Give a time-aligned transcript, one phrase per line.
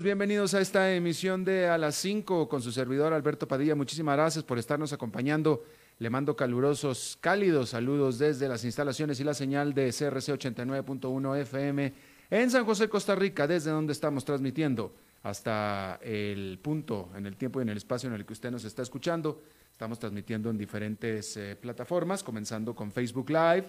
[0.00, 3.74] Bienvenidos a esta emisión de A las 5 con su servidor Alberto Padilla.
[3.74, 5.64] Muchísimas gracias por estarnos acompañando.
[5.98, 11.92] Le mando calurosos, cálidos saludos desde las instalaciones y la señal de CRC 89.1 FM
[12.30, 17.58] en San José, Costa Rica, desde donde estamos transmitiendo hasta el punto, en el tiempo
[17.58, 19.42] y en el espacio en el que usted nos está escuchando.
[19.72, 23.68] Estamos transmitiendo en diferentes eh, plataformas, comenzando con Facebook Live,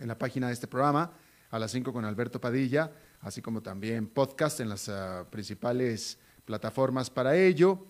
[0.00, 1.10] en la página de este programa,
[1.48, 7.10] a las 5 con Alberto Padilla así como también podcast en las uh, principales plataformas
[7.10, 7.86] para ello.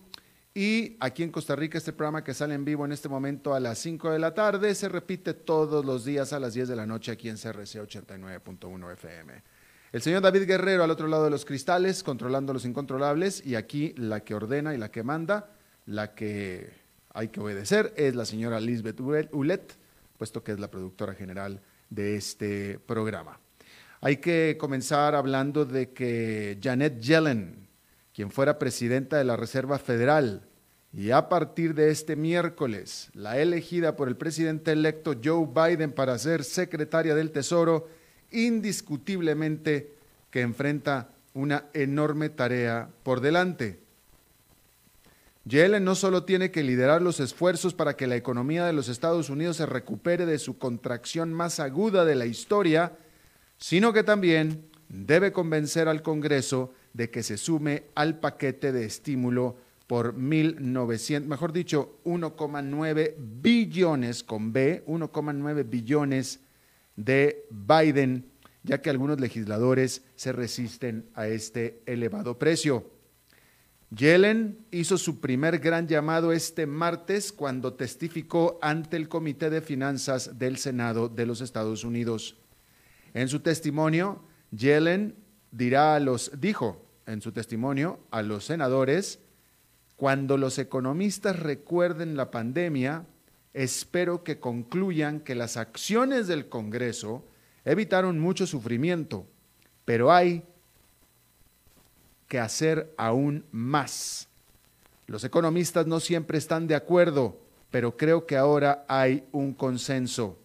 [0.53, 3.59] Y aquí en Costa Rica, este programa que sale en vivo en este momento a
[3.59, 6.85] las 5 de la tarde, se repite todos los días a las 10 de la
[6.85, 9.43] noche aquí en CRC 89.1 FM.
[9.93, 13.93] El señor David Guerrero al otro lado de los cristales, controlando los incontrolables, y aquí
[13.97, 15.51] la que ordena y la que manda,
[15.85, 16.69] la que
[17.13, 19.77] hay que obedecer, es la señora Lisbeth Ulet,
[20.17, 23.39] puesto que es la productora general de este programa.
[24.03, 27.67] Hay que comenzar hablando de que Janet Yellen,
[28.15, 30.41] quien fuera presidenta de la Reserva Federal,
[30.91, 36.17] y a partir de este miércoles, la elegida por el presidente electo Joe Biden para
[36.17, 37.89] ser secretaria del Tesoro,
[38.31, 39.93] indiscutiblemente
[40.31, 43.79] que enfrenta una enorme tarea por delante.
[45.45, 49.29] Yellen no solo tiene que liderar los esfuerzos para que la economía de los Estados
[49.29, 52.93] Unidos se recupere de su contracción más aguda de la historia,
[53.61, 59.55] sino que también debe convencer al Congreso de que se sume al paquete de estímulo
[59.85, 66.39] por 1.900, mejor dicho, 1,9 billones con B, 1,9 billones
[66.95, 68.25] de Biden,
[68.63, 72.89] ya que algunos legisladores se resisten a este elevado precio.
[73.91, 80.39] Yellen hizo su primer gran llamado este martes cuando testificó ante el Comité de Finanzas
[80.39, 82.40] del Senado de los Estados Unidos.
[83.13, 85.15] En su testimonio, Yellen
[85.51, 89.19] dirá a los, dijo en su testimonio a los senadores,
[89.95, 93.05] cuando los economistas recuerden la pandemia,
[93.53, 97.23] espero que concluyan que las acciones del Congreso
[97.65, 99.27] evitaron mucho sufrimiento,
[99.85, 100.43] pero hay
[102.27, 104.29] que hacer aún más.
[105.05, 110.39] Los economistas no siempre están de acuerdo, pero creo que ahora hay un consenso.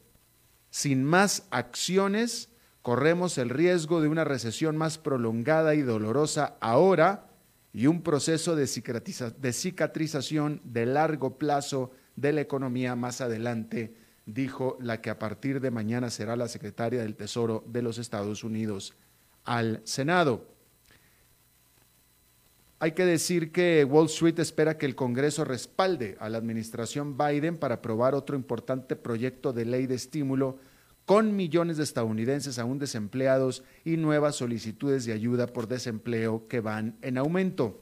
[0.70, 2.48] Sin más acciones,
[2.86, 7.26] corremos el riesgo de una recesión más prolongada y dolorosa ahora
[7.72, 15.00] y un proceso de, cicatrización de largo plazo de la economía más adelante, dijo la
[15.00, 18.94] que a partir de mañana será la secretaria del Tesoro de los Estados Unidos
[19.42, 20.46] al Senado.
[22.78, 27.56] Hay que decir que Wall Street espera que el Congreso respalde a la administración Biden
[27.56, 30.60] para aprobar otro importante proyecto de ley de estímulo
[31.06, 36.98] con millones de estadounidenses aún desempleados y nuevas solicitudes de ayuda por desempleo que van
[37.00, 37.80] en aumento.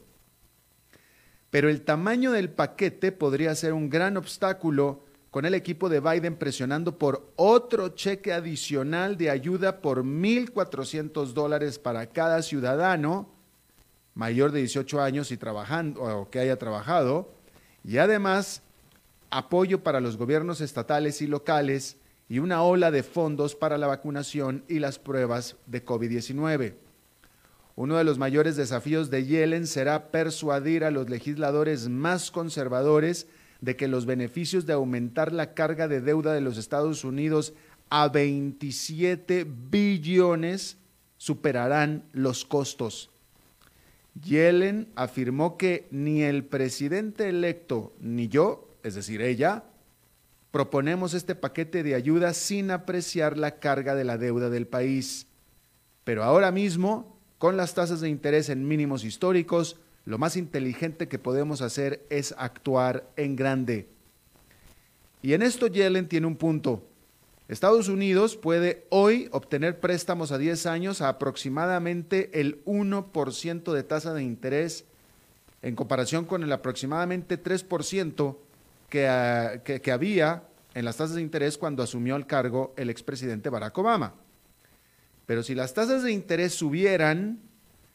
[1.50, 6.36] Pero el tamaño del paquete podría ser un gran obstáculo con el equipo de Biden
[6.36, 13.34] presionando por otro cheque adicional de ayuda por 1.400 dólares para cada ciudadano
[14.14, 17.34] mayor de 18 años y trabajando o que haya trabajado,
[17.82, 18.62] y además
[19.30, 21.96] apoyo para los gobiernos estatales y locales
[22.28, 26.74] y una ola de fondos para la vacunación y las pruebas de COVID-19.
[27.76, 33.26] Uno de los mayores desafíos de Yellen será persuadir a los legisladores más conservadores
[33.60, 37.52] de que los beneficios de aumentar la carga de deuda de los Estados Unidos
[37.90, 40.76] a 27 billones
[41.16, 43.10] superarán los costos.
[44.22, 49.64] Yellen afirmó que ni el presidente electo ni yo, es decir, ella,
[50.54, 55.26] proponemos este paquete de ayuda sin apreciar la carga de la deuda del país.
[56.04, 61.18] Pero ahora mismo, con las tasas de interés en mínimos históricos, lo más inteligente que
[61.18, 63.88] podemos hacer es actuar en grande.
[65.22, 66.86] Y en esto Yellen tiene un punto.
[67.48, 74.14] Estados Unidos puede hoy obtener préstamos a 10 años a aproximadamente el 1% de tasa
[74.14, 74.84] de interés
[75.62, 78.36] en comparación con el aproximadamente 3%
[78.88, 80.44] que, había
[80.74, 84.14] en las tasas de interés cuando asumió el cargo el expresidente Barack Obama.
[85.26, 87.40] Pero si las tasas de interés subieran,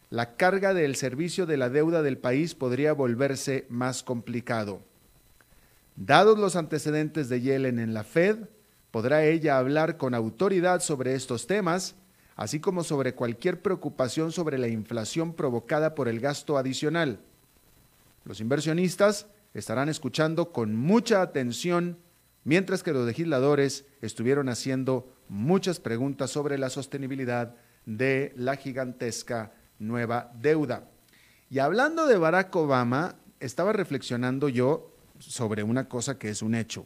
[0.09, 4.81] la carga del servicio de la deuda del país podría volverse más complicado.
[5.95, 8.37] Dados los antecedentes de Yellen en la Fed,
[8.91, 11.95] podrá ella hablar con autoridad sobre estos temas,
[12.35, 17.19] así como sobre cualquier preocupación sobre la inflación provocada por el gasto adicional.
[18.23, 21.97] Los inversionistas estarán escuchando con mucha atención,
[22.43, 27.55] mientras que los legisladores estuvieron haciendo muchas preguntas sobre la sostenibilidad
[27.85, 30.89] de la gigantesca nueva deuda.
[31.49, 36.85] Y hablando de Barack Obama, estaba reflexionando yo sobre una cosa que es un hecho.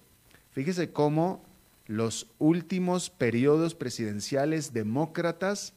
[0.52, 1.44] Fíjese cómo
[1.86, 5.74] los últimos periodos presidenciales demócratas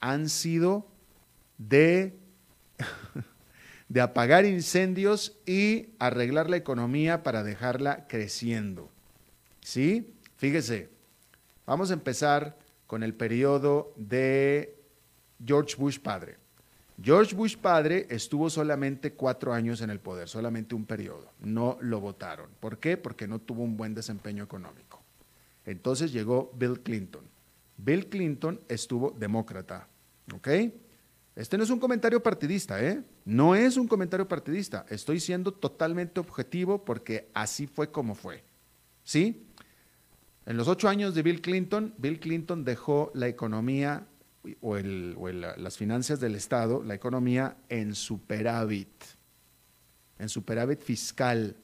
[0.00, 0.86] han sido
[1.58, 2.18] de,
[3.90, 8.88] de apagar incendios y arreglar la economía para dejarla creciendo.
[9.60, 10.14] ¿Sí?
[10.36, 10.88] Fíjese,
[11.66, 12.56] vamos a empezar
[12.86, 14.76] con el periodo de
[15.44, 16.36] George Bush padre.
[17.02, 21.32] George Bush padre estuvo solamente cuatro años en el poder, solamente un periodo.
[21.40, 22.48] No lo votaron.
[22.60, 22.96] ¿Por qué?
[22.96, 25.02] Porque no tuvo un buen desempeño económico.
[25.66, 27.24] Entonces llegó Bill Clinton.
[27.76, 29.88] Bill Clinton estuvo demócrata.
[30.32, 30.48] ¿Ok?
[31.36, 33.02] Este no es un comentario partidista, ¿eh?
[33.24, 34.84] No es un comentario partidista.
[34.88, 38.42] Estoy siendo totalmente objetivo porque así fue como fue.
[39.04, 39.46] ¿Sí?
[40.46, 44.06] En los ocho años de Bill Clinton, Bill Clinton dejó la economía
[44.60, 48.88] o, las finanzas del Estado, la economía, en superávit,
[50.18, 51.56] en superávit fiscal,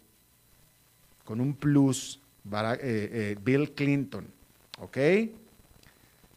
[1.24, 2.20] con un plus,
[2.52, 4.26] eh, eh, Bill Clinton,
[4.78, 4.98] ¿ok?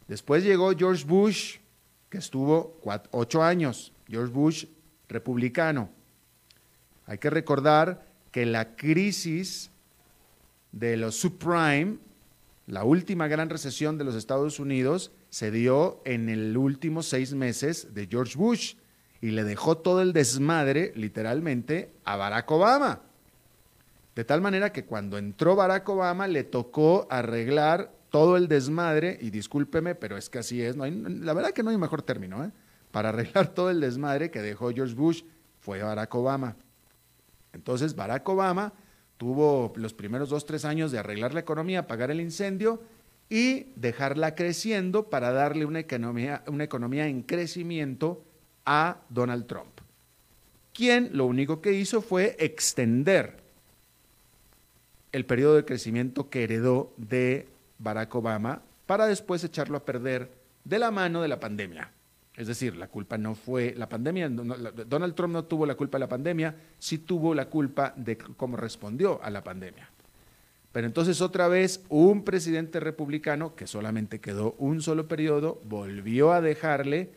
[0.08, 1.58] Después llegó George Bush,
[2.10, 2.78] que estuvo
[3.12, 4.66] ocho años, George Bush
[5.08, 5.88] republicano.
[7.06, 9.70] Hay que recordar que la crisis
[10.72, 11.98] de los subprime,
[12.66, 17.94] la última gran recesión de los Estados Unidos, se dio en el último seis meses
[17.94, 18.74] de George Bush
[19.20, 23.02] y le dejó todo el desmadre, literalmente, a Barack Obama.
[24.16, 29.30] De tal manera que cuando entró Barack Obama le tocó arreglar todo el desmadre, y
[29.30, 32.44] discúlpeme, pero es que así es, no hay, la verdad que no hay mejor término,
[32.44, 32.50] ¿eh?
[32.90, 35.22] para arreglar todo el desmadre que dejó George Bush
[35.60, 36.56] fue Barack Obama.
[37.52, 38.72] Entonces Barack Obama
[39.16, 42.82] tuvo los primeros dos, tres años de arreglar la economía, pagar el incendio
[43.28, 48.24] y dejarla creciendo para darle una economía, una economía en crecimiento
[48.64, 49.80] a Donald Trump,
[50.72, 53.38] quien lo único que hizo fue extender
[55.12, 57.48] el periodo de crecimiento que heredó de
[57.80, 60.30] Barack Obama para después echarlo a perder
[60.64, 61.90] de la mano de la pandemia.
[62.36, 66.00] Es decir, la culpa no fue la pandemia, Donald Trump no tuvo la culpa de
[66.00, 69.90] la pandemia, sí tuvo la culpa de cómo respondió a la pandemia.
[70.72, 76.40] Pero entonces otra vez un presidente republicano, que solamente quedó un solo periodo, volvió a
[76.40, 77.10] dejarle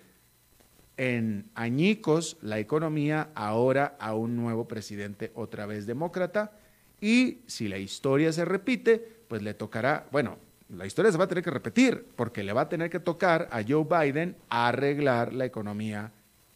[0.97, 6.51] en añicos la economía ahora a un nuevo presidente otra vez demócrata.
[6.99, 10.37] Y si la historia se repite, pues le tocará, bueno,
[10.73, 13.47] la historia se va a tener que repetir porque le va a tener que tocar
[13.51, 16.11] a Joe Biden arreglar la economía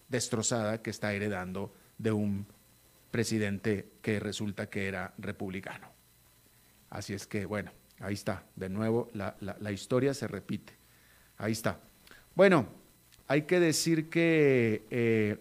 [0.09, 2.45] destrozada que está heredando de un
[3.11, 5.87] presidente que resulta que era republicano.
[6.89, 8.43] Así es que, bueno, ahí está.
[8.55, 10.73] De nuevo, la, historia se repite.
[11.37, 11.79] Ahí está.
[12.35, 12.67] Bueno,
[13.27, 15.37] hay que decir que, eh,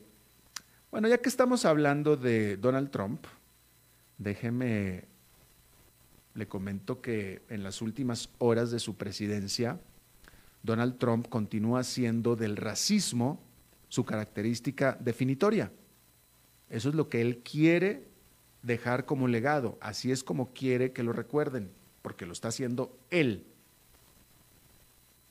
[0.91, 3.27] bueno, ya que estamos hablando de Donald Trump,
[4.19, 5.05] déjeme,
[6.37, 9.81] le comento que en las últimas horas de su presidencia,
[10.63, 13.41] Donald Trump continúa siendo del racismo
[13.89, 15.73] su característica definitoria.
[16.69, 18.09] Eso es lo que él quiere
[18.63, 19.79] dejar como legado.
[19.81, 21.71] Así es como quiere que lo recuerden,
[22.03, 23.47] porque lo está haciendo él.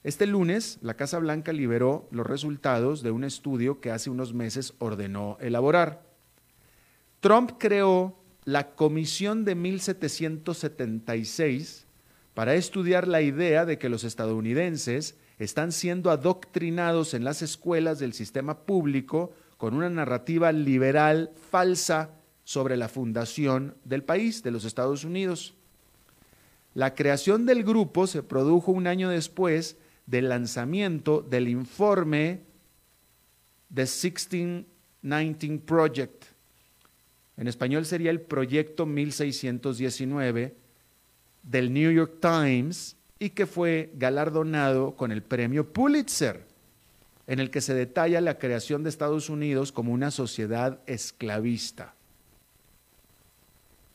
[0.04, 4.74] Este lunes, la Casa Blanca liberó los resultados de un estudio que hace unos meses
[4.80, 6.04] ordenó elaborar.
[7.20, 8.16] Trump creó
[8.46, 11.88] la Comisión de 1776
[12.36, 18.14] para estudiar la idea de que los estadounidenses están siendo adoctrinados en las escuelas del
[18.14, 22.12] sistema público con una narrativa liberal falsa
[22.44, 25.56] sobre la fundación del país, de los Estados Unidos.
[26.76, 32.44] La creación del grupo se produjo un año después del lanzamiento del informe
[33.74, 36.35] The 1619 Project.
[37.38, 40.56] En español sería el Proyecto 1619
[41.44, 46.46] del New York Times y que fue galardonado con el premio Pulitzer,
[47.28, 51.96] en el que se detalla la creación de Estados Unidos como una sociedad esclavista.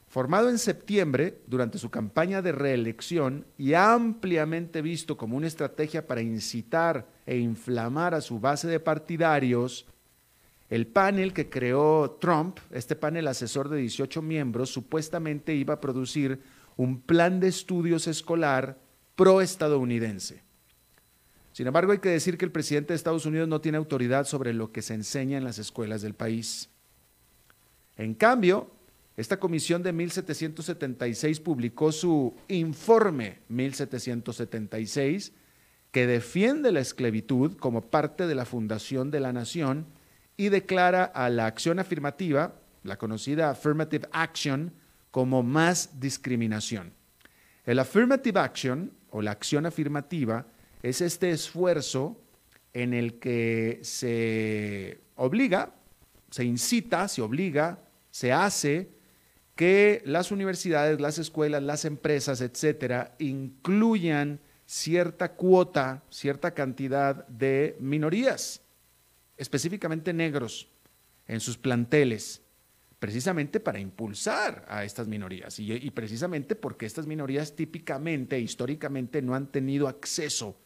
[0.09, 6.21] Formado en septiembre durante su campaña de reelección y ampliamente visto como una estrategia para
[6.21, 9.87] incitar e inflamar a su base de partidarios,
[10.71, 16.41] el panel que creó Trump, este panel asesor de 18 miembros, supuestamente iba a producir
[16.77, 18.79] un plan de estudios escolar
[19.17, 20.43] pro-estadounidense.
[21.53, 24.55] Sin embargo, hay que decir que el presidente de Estados Unidos no tiene autoridad sobre
[24.55, 26.71] lo que se enseña en las escuelas del país.
[27.97, 28.71] En cambio,
[29.17, 35.33] esta comisión de 1776 publicó su informe 1776
[35.91, 39.87] que defiende la esclavitud como parte de la fundación de la nación
[40.41, 44.73] y declara a la acción afirmativa, la conocida affirmative action,
[45.11, 46.95] como más discriminación.
[47.67, 50.47] El affirmative action o la acción afirmativa
[50.83, 52.19] es este esfuerzo
[52.73, 55.75] en el que se obliga,
[56.31, 57.81] se incita, se obliga,
[58.11, 58.89] se hace
[59.55, 68.63] que las universidades, las escuelas, las empresas, etcétera, incluyan cierta cuota, cierta cantidad de minorías,
[69.41, 70.69] específicamente negros,
[71.27, 72.43] en sus planteles,
[72.99, 79.47] precisamente para impulsar a estas minorías y, precisamente porque estas minorías típicamente, históricamente, no han
[79.51, 80.61] tenido acceso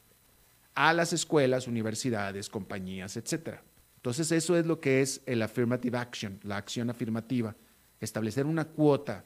[0.75, 3.63] a las escuelas, universidades, compañías, etcétera.
[3.97, 7.55] Entonces eso es lo que es el affirmative action, la acción afirmativa,
[8.01, 9.25] establecer una cuota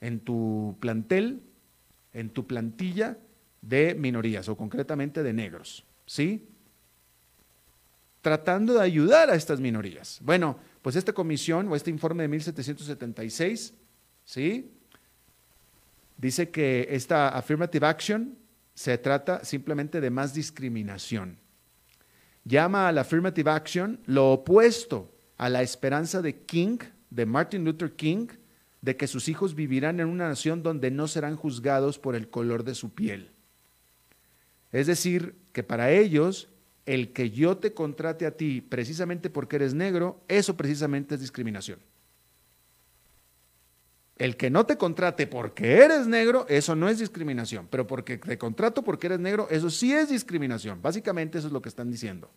[0.00, 1.42] en tu plantel,
[2.12, 3.18] en tu plantilla
[3.60, 6.46] de minorías o concretamente de negros, ¿sí?
[8.28, 10.18] Tratando de ayudar a estas minorías.
[10.20, 13.72] Bueno, pues esta comisión o este informe de 1776,
[14.26, 14.70] ¿sí?
[16.18, 18.36] Dice que esta affirmative action
[18.74, 21.38] se trata simplemente de más discriminación.
[22.44, 27.96] Llama a la affirmative action lo opuesto a la esperanza de King, de Martin Luther
[27.96, 28.26] King,
[28.82, 32.62] de que sus hijos vivirán en una nación donde no serán juzgados por el color
[32.64, 33.30] de su piel.
[34.70, 36.50] Es decir, que para ellos
[36.88, 41.78] el que yo te contrate a ti precisamente porque eres negro, eso precisamente es discriminación.
[44.16, 48.38] El que no te contrate porque eres negro, eso no es discriminación, pero porque te
[48.38, 50.80] contrato porque eres negro, eso sí es discriminación.
[50.80, 52.30] Básicamente eso es lo que están diciendo.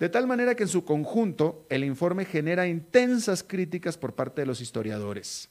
[0.00, 4.46] De tal manera que en su conjunto el informe genera intensas críticas por parte de
[4.46, 5.48] los historiadores.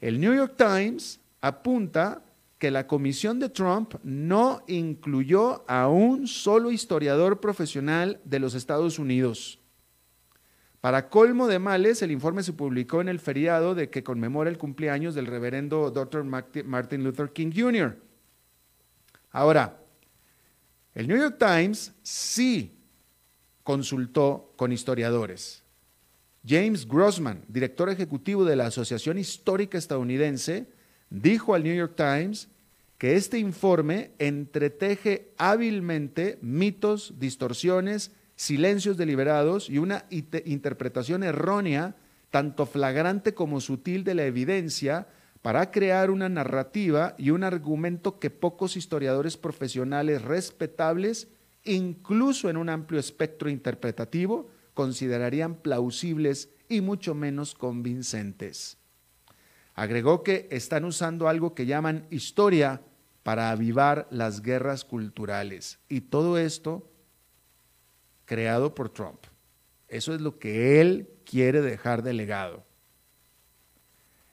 [0.00, 2.24] El New York Times apunta
[2.58, 8.98] que la comisión de Trump no incluyó a un solo historiador profesional de los Estados
[8.98, 9.60] Unidos.
[10.80, 14.58] Para colmo de males, el informe se publicó en el feriado de que conmemora el
[14.58, 16.24] cumpleaños del reverendo Dr.
[16.24, 18.00] Martin Luther King Jr.
[19.30, 19.82] Ahora,
[20.94, 22.78] el New York Times sí
[23.62, 25.62] consultó con historiadores.
[26.46, 30.70] James Grossman, director ejecutivo de la Asociación Histórica Estadounidense,
[31.10, 32.48] dijo al New York Times
[32.98, 41.96] que este informe entreteje hábilmente mitos, distorsiones silencios deliberados y una interpretación errónea,
[42.30, 45.08] tanto flagrante como sutil de la evidencia,
[45.42, 51.28] para crear una narrativa y un argumento que pocos historiadores profesionales respetables,
[51.64, 58.76] incluso en un amplio espectro interpretativo, considerarían plausibles y mucho menos convincentes.
[59.76, 62.80] Agregó que están usando algo que llaman historia
[63.22, 65.78] para avivar las guerras culturales.
[65.88, 66.90] Y todo esto
[68.24, 69.20] creado por Trump.
[69.88, 72.64] Eso es lo que él quiere dejar de legado.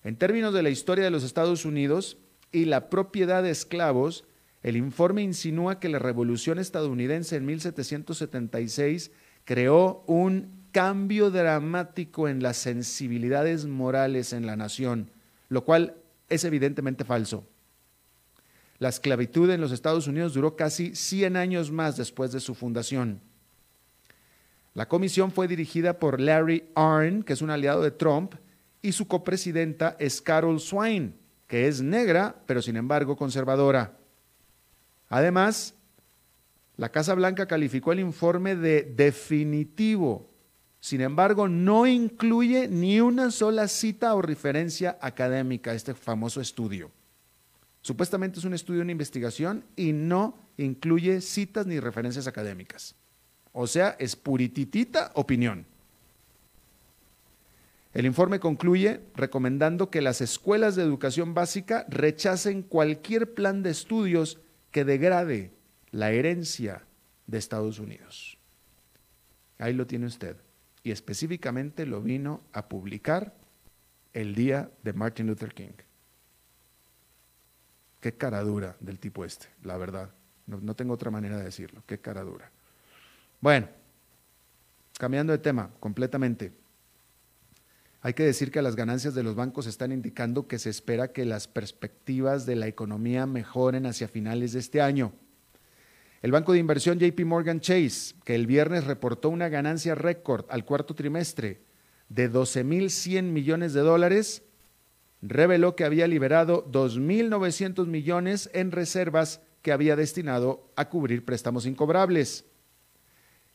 [0.03, 2.17] En términos de la historia de los Estados Unidos
[2.53, 4.23] y la propiedad de esclavos,
[4.61, 9.11] el informe insinúa que la revolución estadounidense en 1776
[9.43, 15.11] creó un cambio dramático en las sensibilidades morales en la nación,
[15.53, 15.95] lo cual
[16.29, 17.47] es evidentemente falso.
[18.79, 23.21] La esclavitud en los Estados Unidos duró casi 100 años más después de su fundación.
[24.73, 28.33] La comisión fue dirigida por Larry Arnn, que es un aliado de Trump,
[28.81, 33.95] y su copresidenta es Carol Swain, que es negra, pero sin embargo conservadora.
[35.07, 35.75] Además,
[36.77, 40.32] la Casa Blanca calificó el informe de definitivo.
[40.83, 46.91] Sin embargo, no incluye ni una sola cita o referencia académica a este famoso estudio.
[47.81, 52.95] Supuestamente es un estudio, una investigación y no incluye citas ni referencias académicas.
[53.53, 55.65] O sea, es purititita opinión.
[57.93, 64.41] El informe concluye recomendando que las escuelas de educación básica rechacen cualquier plan de estudios
[64.71, 65.53] que degrade
[65.91, 66.83] la herencia
[67.27, 68.37] de Estados Unidos.
[69.59, 70.35] Ahí lo tiene usted.
[70.83, 73.33] Y específicamente lo vino a publicar
[74.11, 75.73] el día de Martin Luther King.
[77.99, 80.09] Qué cara dura del tipo este, la verdad.
[80.45, 81.83] No, no tengo otra manera de decirlo.
[81.87, 82.51] Qué cara dura.
[83.39, 83.69] Bueno,
[84.97, 86.51] cambiando de tema completamente.
[88.01, 91.23] Hay que decir que las ganancias de los bancos están indicando que se espera que
[91.23, 95.13] las perspectivas de la economía mejoren hacia finales de este año.
[96.23, 100.63] El banco de inversión JP Morgan Chase, que el viernes reportó una ganancia récord al
[100.63, 101.65] cuarto trimestre
[102.07, 104.41] de 12.100 millones de dólares,
[105.21, 112.45] reveló que había liberado 2.900 millones en reservas que había destinado a cubrir préstamos incobrables.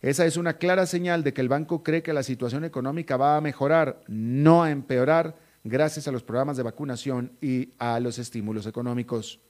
[0.02, 3.38] Esa es una clara señal de que el banco cree que la situación económica va
[3.38, 8.66] a mejorar, no a empeorar, gracias a los programas de vacunación y a los estímulos
[8.66, 9.40] económicos.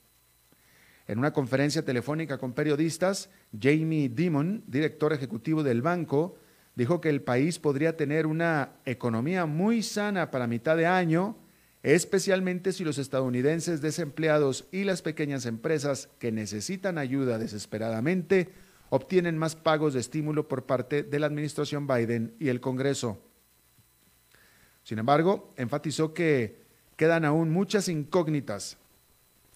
[1.08, 6.36] En una conferencia telefónica con periodistas, Jamie Dimon, director ejecutivo del banco,
[6.74, 11.38] dijo que el país podría tener una economía muy sana para mitad de año,
[11.82, 18.50] especialmente si los estadounidenses desempleados y las pequeñas empresas que necesitan ayuda desesperadamente
[18.90, 23.18] obtienen más pagos de estímulo por parte de la administración Biden y el Congreso.
[24.82, 26.62] Sin embargo, enfatizó que
[26.96, 28.76] quedan aún muchas incógnitas.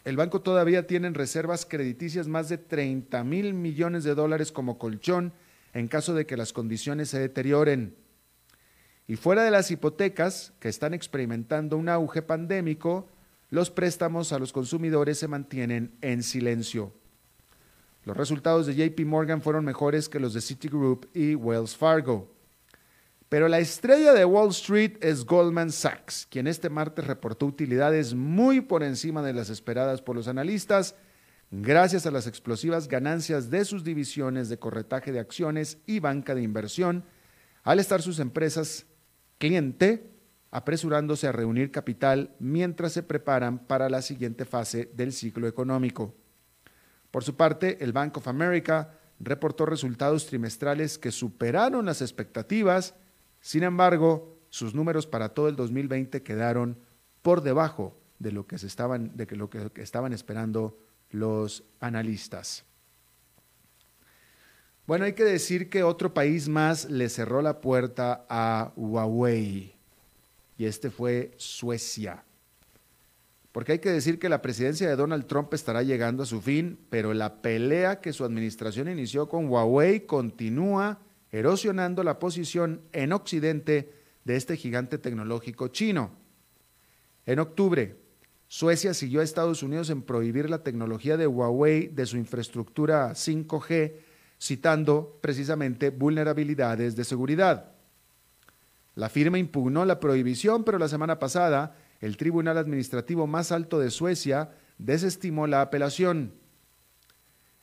[0.04, 4.78] El banco todavía tiene en reservas crediticias más de 30 mil millones de dólares como
[4.78, 5.32] colchón
[5.74, 7.94] en caso de que las condiciones se deterioren.
[9.06, 13.08] Y fuera de las hipotecas, que están experimentando un auge pandémico,
[13.50, 16.92] los préstamos a los consumidores se mantienen en silencio.
[18.04, 22.31] Los resultados de JP Morgan fueron mejores que los de Citigroup y Wells Fargo.
[23.32, 28.60] Pero la estrella de Wall Street es Goldman Sachs, quien este martes reportó utilidades muy
[28.60, 30.96] por encima de las esperadas por los analistas
[31.50, 36.42] gracias a las explosivas ganancias de sus divisiones de corretaje de acciones y banca de
[36.42, 37.06] inversión,
[37.62, 38.84] al estar sus empresas
[39.38, 40.10] cliente
[40.50, 46.14] apresurándose a reunir capital mientras se preparan para la siguiente fase del ciclo económico.
[47.10, 52.94] Por su parte, el Bank of America reportó resultados trimestrales que superaron las expectativas,
[53.42, 56.78] sin embargo, sus números para todo el 2020 quedaron
[57.22, 60.78] por debajo de lo que, se estaban, de lo que estaban esperando
[61.10, 62.64] los analistas.
[64.86, 69.74] Bueno, hay que decir que otro país más le cerró la puerta a Huawei
[70.56, 72.24] y este fue Suecia.
[73.50, 76.78] Porque hay que decir que la presidencia de Donald Trump estará llegando a su fin,
[76.90, 81.00] pero la pelea que su administración inició con Huawei continúa
[81.32, 83.92] erosionando la posición en Occidente
[84.24, 86.12] de este gigante tecnológico chino.
[87.26, 87.96] En octubre,
[88.48, 93.94] Suecia siguió a Estados Unidos en prohibir la tecnología de Huawei de su infraestructura 5G,
[94.38, 97.72] citando precisamente vulnerabilidades de seguridad.
[98.94, 103.90] La firma impugnó la prohibición, pero la semana pasada el Tribunal Administrativo más alto de
[103.90, 106.34] Suecia desestimó la apelación.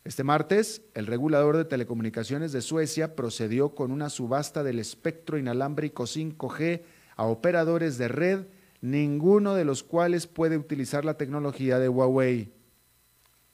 [0.10, 6.06] Este martes, el regulador de telecomunicaciones de Suecia procedió con una subasta del espectro inalámbrico
[6.06, 6.82] 5G
[7.16, 8.46] a operadores de red
[8.82, 12.52] ninguno de los cuales puede utilizar la tecnología de Huawei.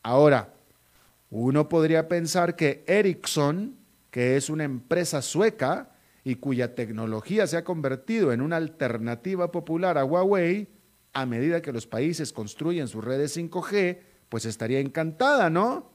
[0.02, 0.54] Ahora,
[1.30, 3.76] uno podría pensar que Ericsson,
[4.10, 5.91] que es una empresa sueca
[6.24, 10.70] y cuya tecnología se ha convertido en una alternativa popular a Huawei,
[11.12, 15.94] a medida que los países construyen sus redes 5G, pues estaría encantada, ¿no?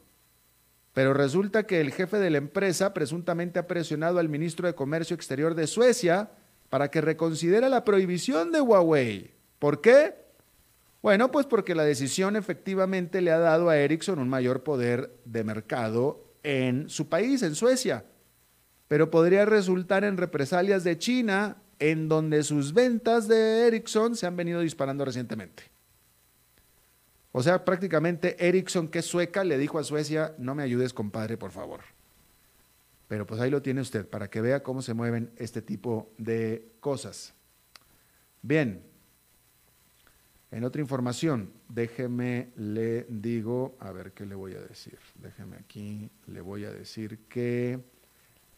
[0.92, 5.14] Pero resulta que el jefe de la empresa presuntamente ha presionado al ministro de Comercio
[5.14, 6.31] Exterior de Suecia
[6.68, 9.35] para que reconsidere la prohibición de Huawei.
[9.59, 10.14] ¿Por qué?
[11.03, 15.44] Bueno, pues porque la decisión efectivamente le ha dado a Ericsson un mayor poder de
[15.44, 18.05] mercado en su país, en Suecia,
[18.88, 24.37] pero podría resultar en represalias de China, en donde sus ventas de Ericsson se han
[24.37, 25.69] venido disparando recientemente.
[27.33, 31.37] O sea, prácticamente Ericsson, que es sueca, le dijo a Suecia, no me ayudes, compadre,
[31.37, 31.81] por favor.
[33.07, 36.64] Pero pues ahí lo tiene usted para que vea cómo se mueven este tipo de
[36.81, 37.35] cosas.
[38.43, 38.83] Bien,
[40.51, 44.99] en otra información, déjeme, le digo, a ver qué le voy a decir.
[45.23, 47.79] Déjeme aquí, le voy a decir que,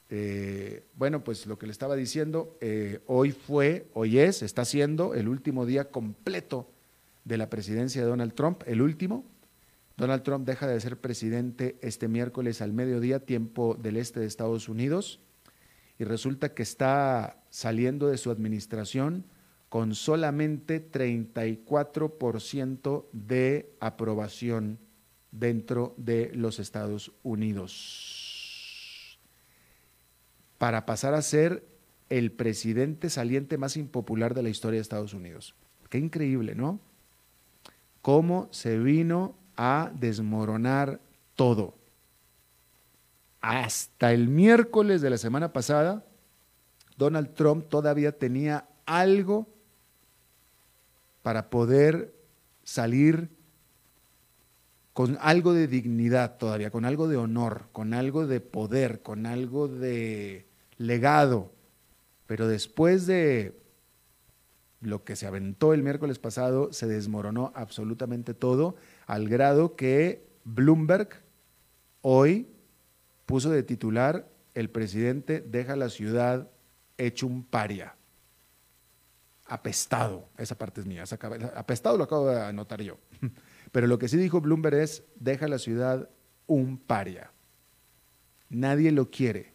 [0.09, 5.15] eh, bueno, pues lo que le estaba diciendo, eh, hoy fue, hoy es, está siendo
[5.15, 6.72] el último día completo
[7.25, 9.25] de la presidencia de Donald Trump, el último,
[9.97, 14.69] Donald Trump deja de ser presidente este miércoles al mediodía, tiempo del este de Estados
[14.69, 15.21] Unidos,
[15.99, 19.27] y resulta que está saliendo de su administración
[19.69, 24.79] con solamente 34% de aprobación
[25.31, 29.19] dentro de los Estados Unidos.
[30.59, 31.65] Para pasar a ser
[32.11, 35.55] el presidente saliente más impopular de la historia de Estados Unidos.
[35.89, 36.81] Qué increíble, ¿no?
[38.03, 41.01] Cómo se vino a desmoronar
[41.35, 41.75] todo.
[43.41, 46.05] Hasta el miércoles de la semana pasada,
[46.97, 49.49] Donald Trump todavía tenía algo
[51.23, 52.15] para poder
[52.65, 53.31] salir
[54.93, 59.69] con algo de dignidad todavía, con algo de honor, con algo de poder, con algo
[59.69, 61.51] de legado.
[62.27, 63.62] Pero después de
[64.83, 71.23] lo que se aventó el miércoles pasado, se desmoronó absolutamente todo al grado que Bloomberg
[72.03, 72.49] hoy
[73.25, 76.51] puso de titular el presidente deja la ciudad
[76.99, 77.95] hecho un paria.
[79.47, 81.05] Apestado, esa parte es mía,
[81.57, 82.99] apestado lo acabo de anotar yo.
[83.73, 86.11] Pero lo que sí dijo Bloomberg es, deja la ciudad
[86.47, 87.33] un paria.
[88.51, 89.55] Nadie lo quiere.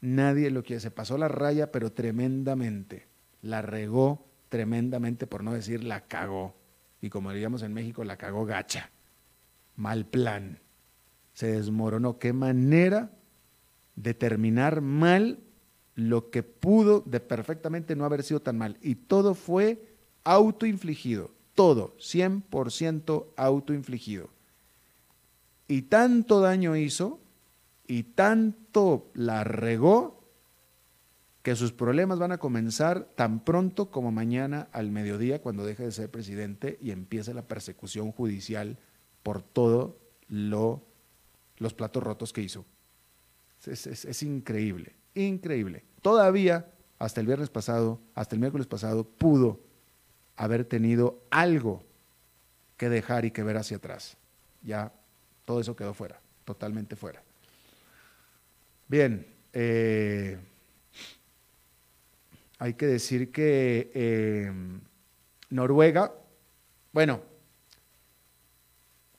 [0.00, 0.80] Nadie lo quiere.
[0.80, 3.07] Se pasó la raya, pero tremendamente.
[3.48, 6.54] La regó tremendamente, por no decir la cagó.
[7.00, 8.90] Y como diríamos en México, la cagó gacha.
[9.74, 10.58] Mal plan.
[11.32, 12.18] Se desmoronó.
[12.18, 13.10] Qué manera
[13.96, 15.38] de terminar mal
[15.94, 18.76] lo que pudo de perfectamente no haber sido tan mal.
[18.82, 21.32] Y todo fue autoinfligido.
[21.54, 24.28] Todo, 100% autoinfligido.
[25.66, 27.18] Y tanto daño hizo
[27.86, 30.17] y tanto la regó
[31.48, 35.92] que sus problemas van a comenzar tan pronto como mañana al mediodía cuando deje de
[35.92, 38.76] ser presidente y empiece la persecución judicial
[39.22, 40.82] por todo lo,
[41.56, 42.66] los platos rotos que hizo.
[43.64, 45.84] Es, es increíble, increíble.
[46.02, 49.58] Todavía, hasta el viernes pasado, hasta el miércoles pasado, pudo
[50.36, 51.82] haber tenido algo
[52.76, 54.18] que dejar y que ver hacia atrás.
[54.62, 54.92] Ya
[55.46, 57.22] todo eso quedó fuera, totalmente fuera.
[58.86, 60.36] Bien, eh,
[62.58, 64.52] hay que decir que eh,
[65.50, 66.12] Noruega,
[66.92, 67.22] bueno,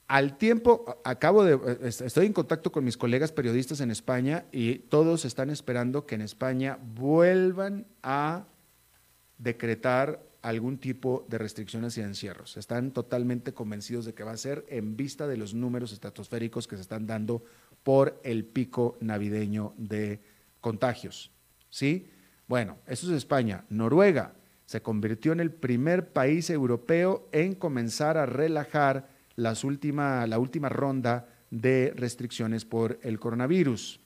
[0.06, 5.24] al tiempo, acabo de, estoy en contacto con mis colegas periodistas en España y todos
[5.24, 8.44] están esperando que en España vuelvan a
[9.38, 12.56] decretar algún tipo de restricciones y encierros.
[12.56, 16.76] Están totalmente convencidos de que va a ser en vista de los números estratosféricos que
[16.76, 17.44] se están dando
[17.82, 20.20] por el pico navideño de
[20.60, 21.30] contagios.
[21.68, 22.10] ¿Sí?
[22.50, 23.64] Bueno, eso es España.
[23.68, 24.32] Noruega
[24.66, 31.28] se convirtió en el primer país europeo en comenzar a relajar las la última ronda
[31.52, 34.00] de restricciones por el coronavirus.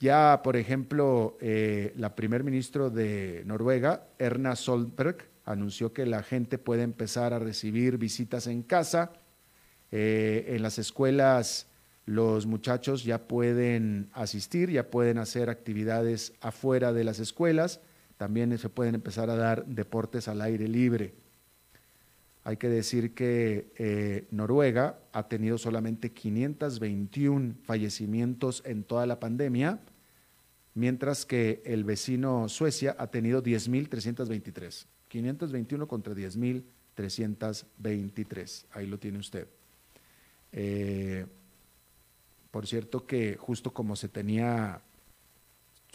[0.00, 6.58] Ya, por ejemplo, eh, la primer ministro de Noruega, Erna Solberg, anunció que la gente
[6.58, 9.12] puede empezar a recibir visitas en casa.
[9.92, 11.68] Eh, en las escuelas
[12.06, 17.80] los muchachos ya pueden asistir, ya pueden hacer actividades afuera de las escuelas,
[18.16, 21.14] también se pueden empezar a dar deportes al aire libre.
[22.44, 29.80] Hay que decir que eh, Noruega ha tenido solamente 521 fallecimientos en toda la pandemia,
[30.74, 34.84] mientras que el vecino Suecia ha tenido 10.323.
[35.08, 38.66] 521 contra 10.323.
[38.72, 39.48] Ahí lo tiene usted.
[40.52, 41.24] Eh,
[42.54, 44.80] por cierto que justo como se tenía,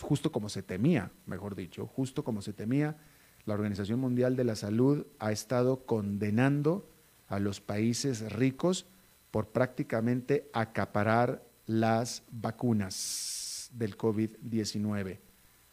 [0.02, 2.98] justo como se temía, mejor dicho, justo como se temía,
[3.46, 6.86] la Organización Mundial de la Salud ha estado condenando
[7.30, 8.88] a los países ricos
[9.32, 15.18] por prácticamente acaparar las vacunas del COVID-19.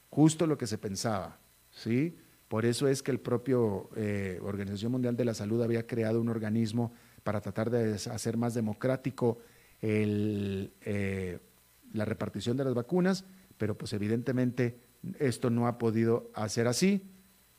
[0.08, 1.40] Justo lo que se pensaba,
[1.72, 2.16] ¿sí?
[2.46, 6.28] Por eso es que el propio eh, Organización Mundial de la Salud había creado un
[6.28, 6.92] organismo
[7.24, 9.38] para tratar de hacer más democrático
[9.82, 11.38] eh,
[11.92, 13.24] la repartición de las vacunas,
[13.58, 14.78] pero pues evidentemente
[15.18, 17.02] esto no ha podido hacer así.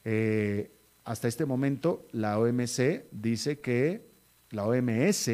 [0.04, 0.72] Eh,
[1.04, 4.10] hasta este momento la OMC dice que,
[4.52, 5.30] la OMS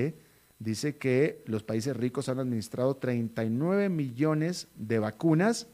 [0.60, 5.68] dice que los países ricos han administrado 39 millones de vacunas,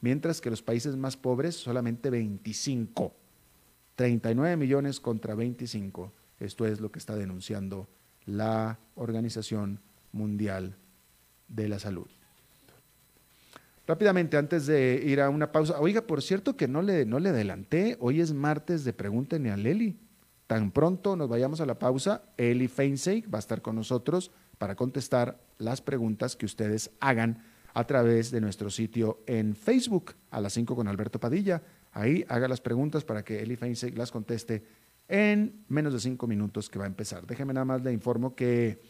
[0.00, 3.14] mientras que los países más pobres solamente 25.
[3.94, 6.12] 39 millones contra 25.
[6.40, 7.88] Esto es lo que está denunciando
[8.24, 9.80] la Organización
[10.12, 10.76] Mundial
[11.48, 12.08] de la Salud.
[13.86, 17.30] Rápidamente, antes de ir a una pausa, oiga, por cierto que no le, no le
[17.30, 19.98] adelanté, hoy es martes de Pregúntenle a Leli.
[20.46, 24.76] Tan pronto nos vayamos a la pausa, Eli Feinseig va a estar con nosotros para
[24.76, 27.42] contestar las preguntas que ustedes hagan
[27.74, 31.62] a través de nuestro sitio en Facebook, a las 5 con Alberto Padilla.
[31.92, 34.62] Ahí haga las preguntas para que Eli Feinseig las conteste
[35.08, 37.26] en menos de cinco minutos que va a empezar.
[37.26, 38.80] Déjeme nada más le informo que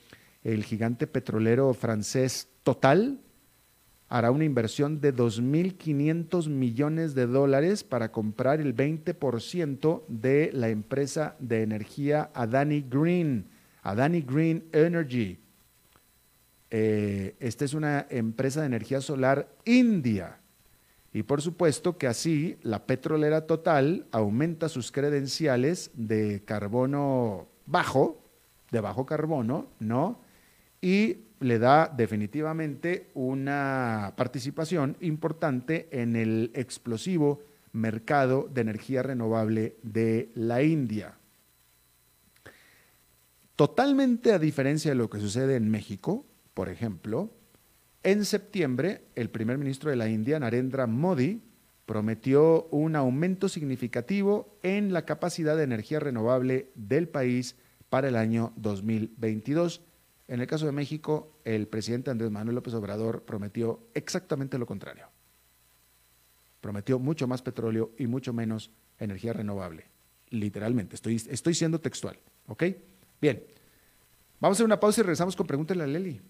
[0.44, 3.20] el gigante petrolero francés Total
[4.08, 11.34] hará una inversión de 2.500 millones de dólares para comprar el 20% de la empresa
[11.38, 13.48] de energía Adani Green,
[13.82, 15.38] Adani Green Energy.
[16.70, 20.38] Eh, esta es una empresa de energía solar india.
[21.14, 28.22] Y por supuesto que así la petrolera total aumenta sus credenciales de carbono bajo,
[28.70, 30.20] de bajo carbono, ¿no?
[30.82, 37.40] Y le da definitivamente una participación importante en el explosivo
[37.72, 41.14] mercado de energía renovable de la India.
[43.56, 47.30] Totalmente a diferencia de lo que sucede en México, por ejemplo,
[48.04, 51.40] En septiembre, el primer ministro de la India, Narendra Modi,
[51.86, 57.54] prometió un aumento significativo en la capacidad de energía renovable del país
[57.90, 59.82] para el año 2022.
[60.28, 65.08] En el caso de México, el presidente Andrés Manuel López Obrador prometió exactamente lo contrario.
[66.60, 69.86] Prometió mucho más petróleo y mucho menos energía renovable.
[70.30, 72.18] Literalmente, estoy, estoy siendo textual.
[72.46, 72.64] ¿Ok?
[73.20, 73.42] Bien.
[74.40, 76.20] Vamos a hacer una pausa y regresamos con Pregúntale a Leli.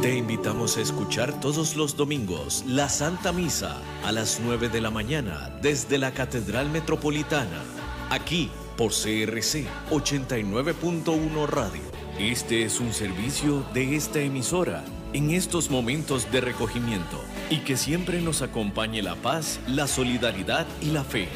[0.00, 4.90] Te invitamos a escuchar todos los domingos la Santa Misa a las 9 de la
[4.90, 7.62] mañana desde la Catedral Metropolitana,
[8.10, 11.82] aquí por CRC 89.1 Radio.
[12.18, 18.20] Este es un servicio de esta emisora en estos momentos de recogimiento y que siempre
[18.20, 21.28] nos acompañe la paz, la solidaridad y la fe.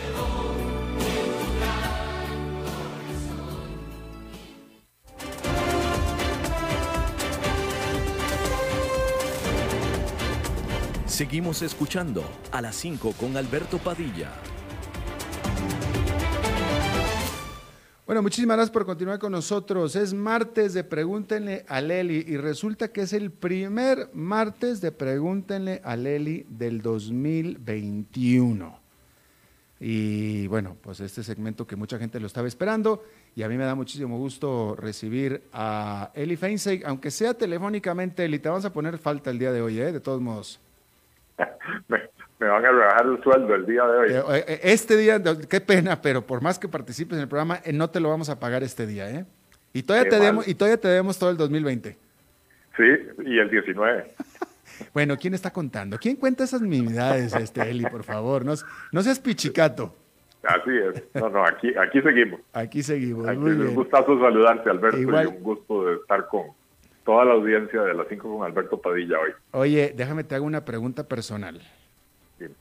[11.19, 14.31] Seguimos escuchando a las 5 con Alberto Padilla.
[18.07, 19.97] Bueno, muchísimas gracias por continuar con nosotros.
[19.97, 25.81] Es martes de Pregúntenle a Leli y resulta que es el primer martes de Pregúntenle
[25.83, 28.79] a Leli del 2021.
[29.81, 33.03] Y bueno, pues este segmento que mucha gente lo estaba esperando
[33.35, 38.39] y a mí me da muchísimo gusto recibir a Eli Feinstein, aunque sea telefónicamente, Eli,
[38.39, 39.91] te vamos a poner falta el día de hoy, ¿eh?
[39.91, 40.61] de todos modos.
[41.89, 41.99] me,
[42.47, 44.13] van a rebajar el sueldo el día de hoy.
[44.13, 47.73] Eh, eh, este día, qué pena, pero por más que participes en el programa, eh,
[47.73, 49.25] no te lo vamos a pagar este día, ¿eh?
[49.73, 51.97] Y todavía, te demos, y todavía te demos todo el 2020.
[52.77, 52.85] Sí,
[53.27, 54.15] y el 19.
[54.95, 55.99] bueno, ¿quién está contando?
[55.99, 58.45] ¿Quién cuenta esas mimidades, este, Eli, por favor?
[58.45, 58.55] No,
[58.93, 59.95] no seas pichicato.
[60.43, 61.05] Así es.
[61.15, 62.41] No, no, aquí, aquí seguimos.
[62.53, 63.27] Aquí seguimos.
[63.27, 66.47] Aquí Muy un gustazo saludarte, Alberto, y un gusto de estar con,
[67.09, 69.31] toda la audiencia de las 5 con Alberto Padilla hoy.
[69.53, 71.59] Oye, déjame te hago una pregunta personal.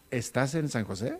[0.09, 1.19] ¿Estás en San José?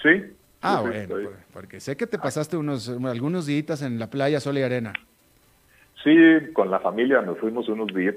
[0.00, 0.32] Sí.
[0.62, 4.62] Ah, bueno, porque sé que te pasaste unos algunos días en la playa Sol y
[4.62, 4.92] Arena.
[6.04, 6.14] Sí,
[6.52, 8.14] con la familia nos fuimos unos días,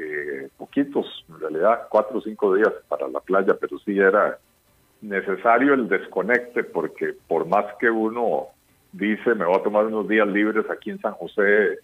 [0.00, 4.36] eh, poquitos, en realidad, cuatro o cinco días para la playa, pero sí era
[5.00, 8.48] necesario el desconecte porque por más que uno
[8.90, 11.78] dice me voy a tomar unos días libres aquí en San José,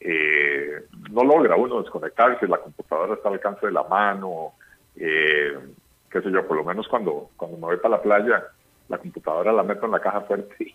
[0.00, 4.52] eh, no logra uno desconectarse, la computadora está al alcance de la mano,
[4.96, 5.58] eh,
[6.10, 8.44] qué sé yo, por lo menos cuando, cuando me voy para la playa,
[8.88, 10.74] la computadora la meto en la caja fuerte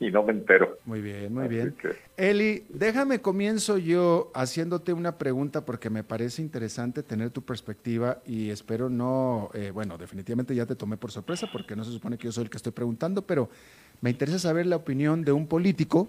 [0.00, 0.78] y, no me entero.
[0.84, 1.74] Muy bien, muy bien.
[2.16, 8.50] Eli, déjame comienzo yo haciéndote una pregunta porque me parece interesante tener tu perspectiva y
[8.50, 12.24] espero no, eh, bueno, definitivamente ya te tomé por sorpresa porque no se supone que
[12.24, 13.50] yo soy el que estoy preguntando, pero
[14.00, 16.08] me interesa saber la opinión de un político,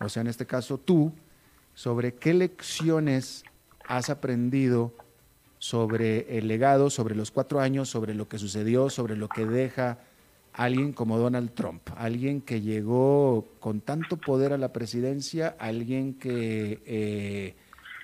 [0.00, 1.12] o sea, en este caso tú,
[1.74, 3.44] sobre qué lecciones
[3.86, 4.92] has aprendido
[5.58, 9.98] sobre el legado, sobre los cuatro años, sobre lo que sucedió, sobre lo que deja
[10.52, 16.80] alguien como Donald Trump, alguien que llegó con tanto poder a la presidencia, alguien que
[16.86, 17.54] eh,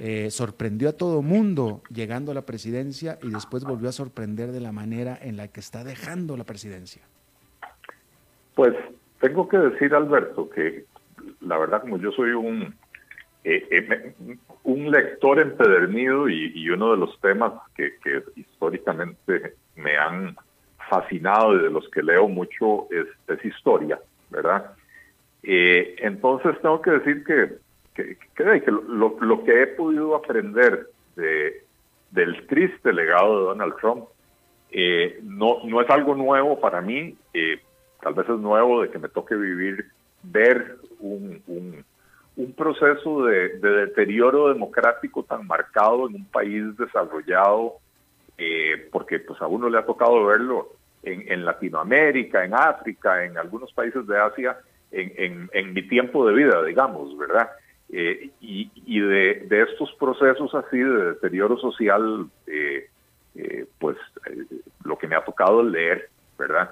[0.01, 4.61] eh, sorprendió a todo mundo llegando a la presidencia y después volvió a sorprender de
[4.61, 7.03] la manera en la que está dejando la presidencia.
[8.55, 8.75] Pues
[9.21, 10.87] tengo que decir, Alberto, que
[11.41, 12.75] la verdad como yo soy un
[14.65, 17.93] un lector empedernido y, uno de los temas que,
[18.37, 20.37] históricamente me han
[20.89, 23.99] fascinado y de los que leo mucho es, historia,
[24.31, 24.73] ¿verdad?
[25.43, 27.57] entonces tengo que decir que
[28.67, 31.65] lo, que he podido aprender de,
[32.11, 34.05] del triste legado de Donald Trump
[34.73, 37.61] eh, no, no es algo nuevo para mí, eh,
[38.03, 39.87] tal vez es nuevo de que me toque vivir,
[40.23, 41.85] ver un,
[42.49, 47.75] proceso de, deterioro democrático tan marcado en un país desarrollado,
[48.39, 50.73] eh, porque pues a uno le ha tocado verlo
[51.03, 54.59] en, Latinoamérica, en África, en algunos países de Asia,
[54.93, 57.51] en, mi tiempo de vida, digamos, ¿verdad?
[57.93, 62.89] Eh, y, de, estos procesos así de deterioro social, eh,
[63.79, 63.97] pues
[64.85, 66.71] lo que me ha tocado leer, ¿verdad?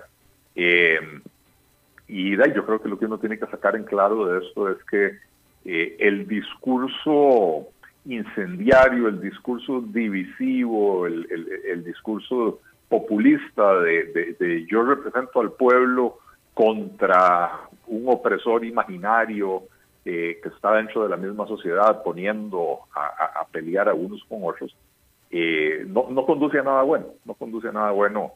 [2.09, 4.83] y yo creo que lo que uno tiene que sacar en claro de esto es
[4.91, 5.19] que
[5.71, 7.69] el discurso
[8.07, 16.19] incendiario, el discurso divisivo, el, discurso populista de yo represento al pueblo
[16.55, 19.65] contra un opresor imaginario,
[20.09, 24.75] que está dentro de la misma sociedad poniendo a, pelear a unos con otros,
[25.31, 28.33] eh, no, no, conduce a nada bueno, no conduce a nada bueno.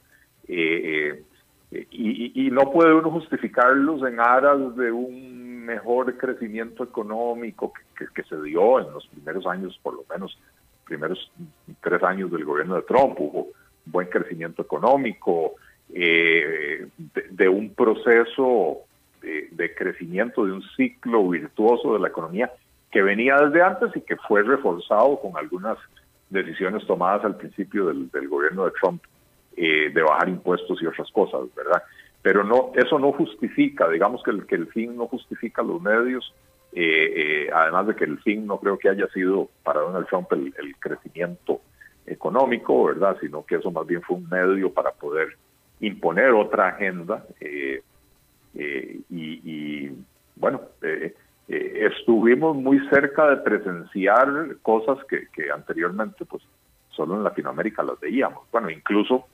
[0.46, 1.22] Eh,
[1.70, 8.40] eh, y, no puede uno justificarlos en aras de un mejor crecimiento económico que, se
[8.42, 10.38] dio en los primeros años, por lo menos,
[10.84, 11.30] primeros
[11.80, 13.48] tres años del gobierno de Trump, hubo
[13.86, 15.54] buen crecimiento económico,
[15.88, 18.78] de, un proceso
[19.20, 22.50] de, crecimiento de un ciclo virtuoso de la economía
[22.90, 25.78] que venía desde antes y que fue reforzado con algunas
[26.30, 29.02] decisiones tomadas al principio del, gobierno de Trump
[29.56, 31.82] eh, de bajar impuestos y otras cosas, ¿verdad?
[32.22, 36.32] Pero no, eso no justifica, digamos que el, que el fin no justifica los medios,
[36.74, 40.32] eh, eh, además de que el fin no creo que haya sido para Donald Trump
[40.32, 41.60] el, crecimiento
[42.06, 43.16] económico, ¿verdad?
[43.20, 45.36] Sino que eso más bien fue un medio para poder
[45.80, 47.82] imponer otra agenda eh,
[48.54, 49.90] eh, y,
[50.36, 50.62] bueno,
[51.48, 56.42] estuvimos muy cerca de presenciar cosas que, anteriormente pues
[56.90, 58.50] solo en Latinoamérica las veíamos.
[58.50, 59.26] Bueno, incluso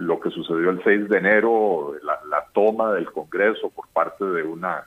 [0.00, 4.84] lo que sucedió el 6 de enero, la, toma del Congreso por parte de una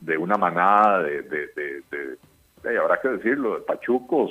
[0.00, 4.30] de una manada de, de, habrá que decirlo, de pachucos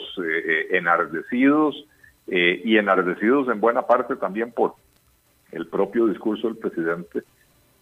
[0.69, 1.85] enardecidos
[2.27, 4.75] y enardecidos en buena parte también por
[5.51, 7.23] el propio discurso del presidente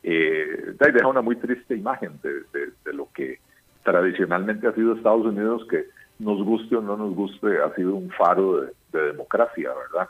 [0.08, 3.40] eh, deja una muy triste imagen de, lo que
[3.82, 5.86] tradicionalmente ha sido Estados Unidos, que
[6.20, 10.08] nos guste o no nos guste, ha sido un faro de, democracia, ¿verdad?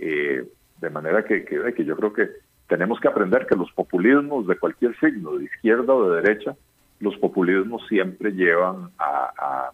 [0.00, 0.44] Eh,
[0.80, 2.28] de manera que, que, yo creo que
[2.66, 6.54] tenemos que aprender que los populismos de cualquier signo, de izquierda o de derecha,
[7.00, 9.70] los populismos siempre llevan a,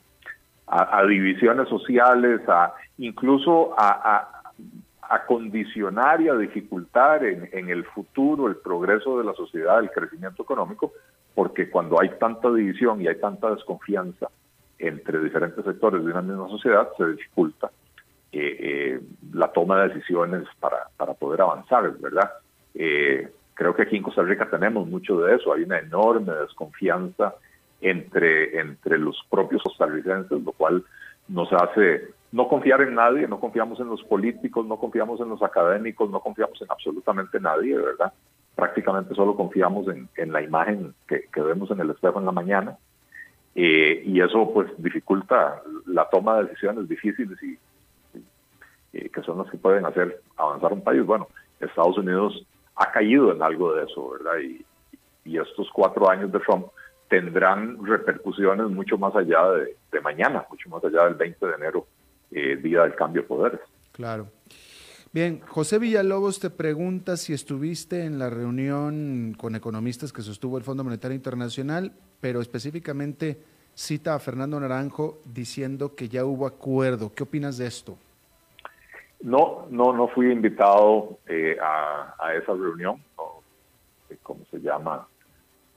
[0.67, 4.31] a, divisiones sociales, a incluso a,
[5.29, 10.43] condicionar y a dificultar en, en, el futuro el progreso de la sociedad, el crecimiento
[10.43, 10.93] económico,
[11.35, 14.29] porque cuando hay tanta división y hay tanta desconfianza
[14.79, 17.71] entre diferentes sectores de una misma sociedad, se dificulta
[18.37, 19.01] eh, eh,
[19.33, 22.33] la toma de decisiones para, para poder avanzar, ¿verdad?
[22.75, 27.37] Eh, creo que aquí en Costa Rica tenemos mucho de eso, hay una enorme desconfianza
[27.81, 30.85] entre, entre los propios costarricenses, lo cual
[31.29, 35.41] nos hace no confiar en nadie, no confiamos en los políticos, no confiamos en los
[35.41, 38.13] académicos, no confiamos en absolutamente nadie, ¿verdad?
[38.57, 42.79] Prácticamente solo confiamos en, la imagen que, vemos en el espejo en la mañana
[43.55, 47.57] y eso pues dificulta la toma de decisiones difíciles y,
[49.13, 51.05] que son las que pueden hacer avanzar un país.
[51.05, 51.29] Bueno,
[51.61, 54.39] Estados Unidos ha caído en algo de eso, ¿verdad?
[54.41, 54.65] Y,
[55.25, 56.67] y estos cuatro años de Trump
[57.09, 61.87] tendrán repercusiones mucho más allá de, de mañana, mucho más allá del 20 de enero
[62.31, 63.61] eh, día del cambio de poderes.
[63.93, 64.29] Claro.
[65.13, 70.65] Bien, José Villalobos te pregunta si estuviste en la reunión con economistas que sostuvo el
[70.65, 73.41] Fondo Monetario Internacional, pero específicamente
[73.75, 77.13] cita a Fernando Naranjo diciendo que ya hubo acuerdo.
[77.15, 77.97] ¿Qué opinas de esto?
[79.21, 83.03] No, no, no fui invitado eh, a, esa reunión,
[84.23, 85.07] ¿cómo se llama?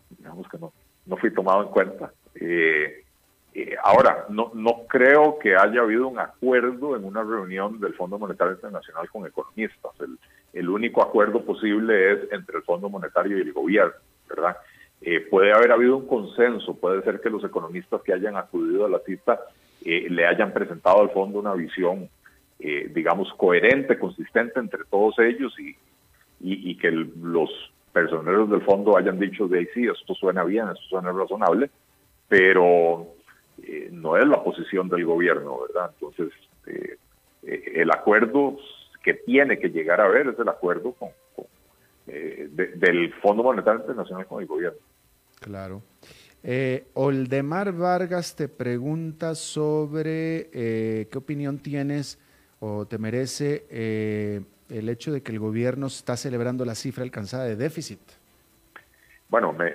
[0.10, 0.74] Digamos que no,
[1.06, 2.12] no fui tomado en cuenta.
[2.36, 3.04] Eh,
[3.54, 8.20] eh, ahora, no, no creo que haya habido un acuerdo en una reunión del Fondo
[8.20, 9.92] Monetario Internacional con economistas.
[10.00, 10.20] El,
[10.54, 13.96] el único acuerdo posible es entre el Fondo Monetario y el gobierno,
[14.28, 14.58] ¿verdad?
[15.02, 18.90] Eh, puede haber habido un consenso, puede ser que los economistas que hayan acudido a
[18.90, 19.40] la cita
[19.86, 22.10] eh, le hayan presentado al fondo una visión,
[22.60, 25.76] digamos, coherente, consistente entre todos ellos y,
[26.40, 27.50] y, que los
[27.94, 31.70] personeros del fondo hayan dicho de ahí sí, esto suena bien, esto suena razonable,
[32.28, 33.08] pero
[33.92, 35.92] no es la posición del gobierno, ¿verdad?
[35.94, 36.34] Entonces,
[37.44, 38.58] el acuerdo
[39.04, 41.10] que tiene que llegar a haber es el acuerdo con,
[42.08, 44.80] del Fondo Monetario Internacional con el gobierno.
[45.40, 45.82] Claro.
[46.44, 52.20] Eh, Oldemar Vargas te pregunta sobre eh, qué opinión tienes
[52.60, 57.46] o te merece eh, el hecho de que el gobierno está celebrando la cifra alcanzada
[57.46, 58.00] de déficit.
[59.30, 59.74] Bueno, me,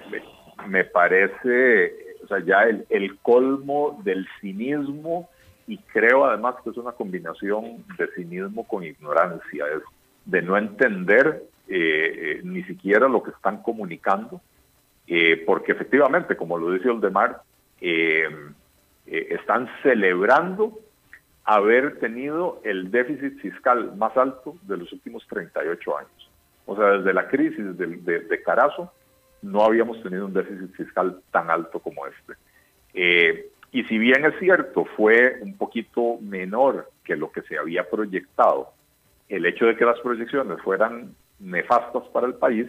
[0.69, 5.29] me, parece o sea, ya el, el, colmo del cinismo
[5.67, 9.83] y creo además que es una combinación de cinismo con ignorancia, es
[10.25, 11.45] de no entender
[12.45, 14.41] ni siquiera lo que están comunicando
[15.07, 17.43] eh, porque efectivamente, como lo dice Oldemar,
[17.81, 18.29] eh,
[19.07, 20.79] eh, están celebrando
[21.45, 26.31] haber tenido el déficit fiscal más alto de los últimos 38 años.
[26.67, 27.87] O sea, desde la crisis de,
[28.21, 28.93] de, Carazo,
[29.43, 32.35] no habíamos tenido un déficit fiscal tan alto como este.
[33.73, 38.71] y si bien es cierto, fue un poquito menor que lo que se había proyectado,
[39.29, 42.69] el hecho de que las proyecciones fueran nefastas para el país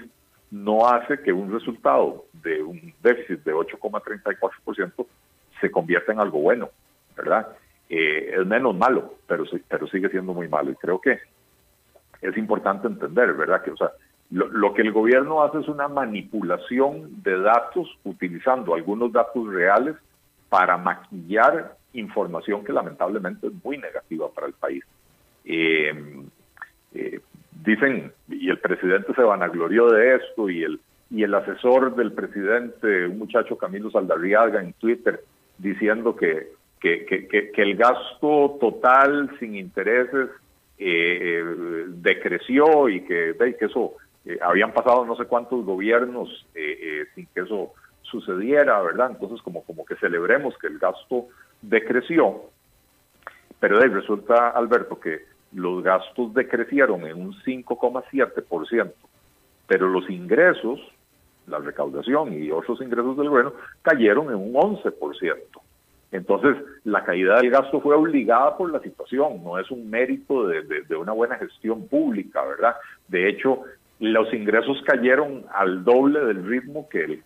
[0.49, 5.05] no hace que un resultado de un déficit de 8,34%
[5.59, 6.69] se convierta en algo bueno,
[7.15, 7.47] ¿verdad?
[7.89, 10.71] Eh, es menos malo, pero, pero sigue siendo muy malo.
[10.71, 11.19] Y creo que
[12.21, 13.61] es importante entender, ¿verdad?
[13.61, 13.91] Que, o sea,
[14.31, 19.95] lo, que el gobierno hace es una manipulación de datos utilizando algunos datos reales
[20.49, 24.83] para maquillar información que lamentablemente es muy negativa para el país.
[25.45, 26.23] Eh,
[26.95, 27.19] eh,
[27.63, 30.79] dicen, y el presidente se vanaglorió de esto, y el,
[31.11, 35.23] y el asesor del presidente, un muchacho Camilo Saldarriaga en Twitter,
[35.59, 36.53] diciendo que,
[36.83, 40.29] que, que, que el gasto total sin intereses
[40.77, 41.41] eh,
[41.87, 43.93] decreció y que, que eso
[44.25, 47.71] eh, habían pasado no sé cuántos gobiernos eh, sin que eso
[48.01, 49.11] sucediera, ¿verdad?
[49.11, 51.27] Entonces como, como que celebremos que el gasto
[51.61, 52.41] decreció,
[53.61, 55.21] pero de resulta, Alberto, que
[55.53, 58.91] los gastos decrecieron en un 5,7%,
[59.67, 60.81] pero los ingresos,
[61.47, 63.53] la recaudación y otros ingresos del gobierno
[63.83, 65.63] cayeron en un 11%.
[66.13, 70.95] Entonces, la caída del gasto fue obligada por la situación, no es un mérito de,
[70.95, 72.75] una buena gestión pública, ¿verdad?
[73.07, 73.63] De hecho,
[73.99, 77.23] los ingresos cayeron al doble del ritmo que,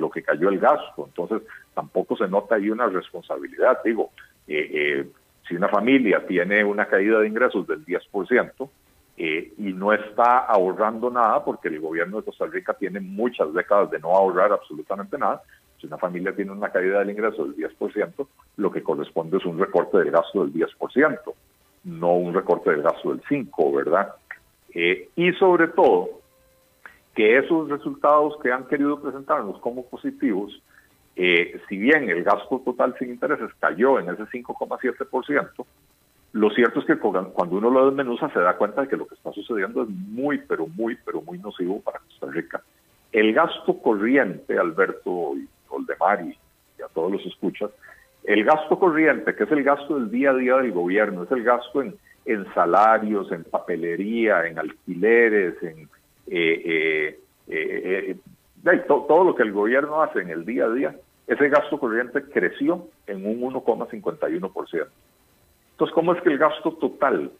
[0.00, 1.06] lo que cayó el gasto.
[1.06, 1.42] Entonces,
[1.74, 3.78] tampoco se nota ahí una responsabilidad.
[3.84, 4.10] Digo,
[4.48, 5.06] eh, eh,
[5.46, 8.68] si una familia tiene una caída de ingresos del 10%
[9.16, 13.92] eh, y no está ahorrando nada, porque el gobierno de Costa Rica tiene muchas décadas
[13.92, 15.40] de no ahorrar absolutamente nada,
[15.80, 19.58] si una familia tiene una caída del ingreso del 10%, lo que corresponde es un
[19.58, 21.18] recorte del gasto del 10%,
[21.84, 24.14] no un recorte del gasto del 5%, ¿verdad?
[24.74, 26.08] Eh, y sobre todo,
[27.14, 30.60] que esos resultados que han querido presentarnos como positivos
[31.18, 35.66] eh, si bien el gasto total sin intereses cayó en ese 5,7%,
[36.32, 39.14] lo cierto es que cuando uno lo desmenuza se da cuenta de que lo que
[39.14, 42.62] está sucediendo es muy, pero muy, pero muy nocivo para Costa Rica.
[43.10, 45.32] El gasto corriente, Alberto
[45.68, 46.36] Oldemar y,
[46.82, 47.70] a todos los escuchas,
[48.24, 51.44] el gasto corriente, que es el gasto del día a día del gobierno, es el
[51.44, 51.96] gasto en,
[52.54, 55.88] salarios, en papelería, en alquileres, en
[56.26, 58.16] eh, eh,
[58.88, 60.96] todo lo que el gobierno hace en el día a día,
[61.26, 64.86] ese gasto corriente creció en un 1,51%.
[65.72, 67.30] Entonces, ¿cómo es que el gasto total,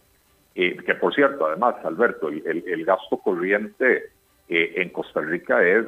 [0.55, 4.11] eh, que por cierto, además, Alberto, el, gasto corriente
[4.49, 5.87] eh, en Costa Rica es,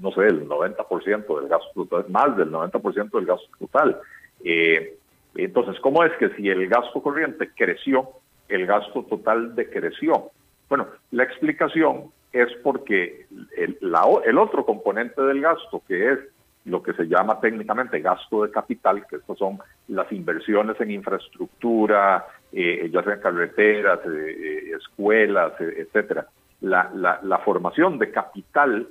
[0.00, 4.00] no sé, el 90% del gasto total, más del 90% del gasto total.
[4.44, 4.96] Eh,
[5.34, 8.08] entonces, ¿cómo es que si el gasto corriente creció,
[8.48, 10.30] el gasto total decreció?
[10.68, 13.26] Bueno, la explicación es porque
[13.56, 16.18] el, el otro componente del gasto, que es
[16.66, 22.26] lo que se llama técnicamente gasto de capital, que estas son las inversiones en infraestructura,
[22.52, 26.26] eh, ya sean carreteras, eh, eh, escuelas, etcétera.
[26.60, 26.90] La,
[27.22, 28.88] la, formación de capital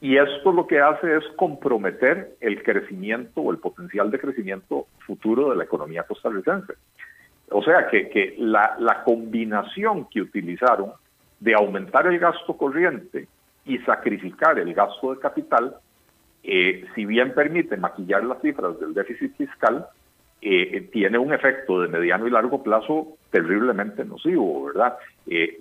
[0.02, 5.50] y esto lo que hace es comprometer el crecimiento o el potencial de crecimiento futuro
[5.50, 6.72] de la economía costarricense.
[7.50, 10.92] O sea que, que la, la, combinación que utilizaron
[11.40, 13.28] de aumentar el gasto corriente
[13.64, 15.76] y sacrificar el gasto de capital,
[16.42, 19.86] eh, si bien permite maquillar las cifras del déficit fiscal,
[20.40, 24.96] eh, tiene un efecto de mediano y largo plazo terriblemente nocivo, ¿verdad?
[25.26, 25.60] Eh,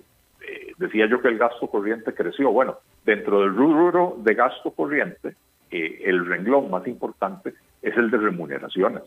[0.78, 2.50] decía yo que el gasto corriente creció.
[2.50, 5.34] Bueno, dentro del rubro de gasto corriente,
[5.70, 9.02] el renglón más importante es el de remuneraciones.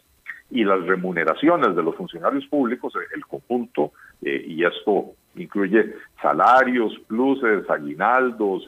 [0.52, 3.92] Y las remuneraciones de los funcionarios públicos, el conjunto,
[4.22, 8.68] y esto incluye salarios, pluses, aguinaldos,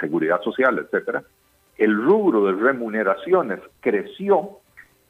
[0.00, 1.22] seguridad social, etcétera,
[1.76, 4.60] el rubro de remuneraciones creció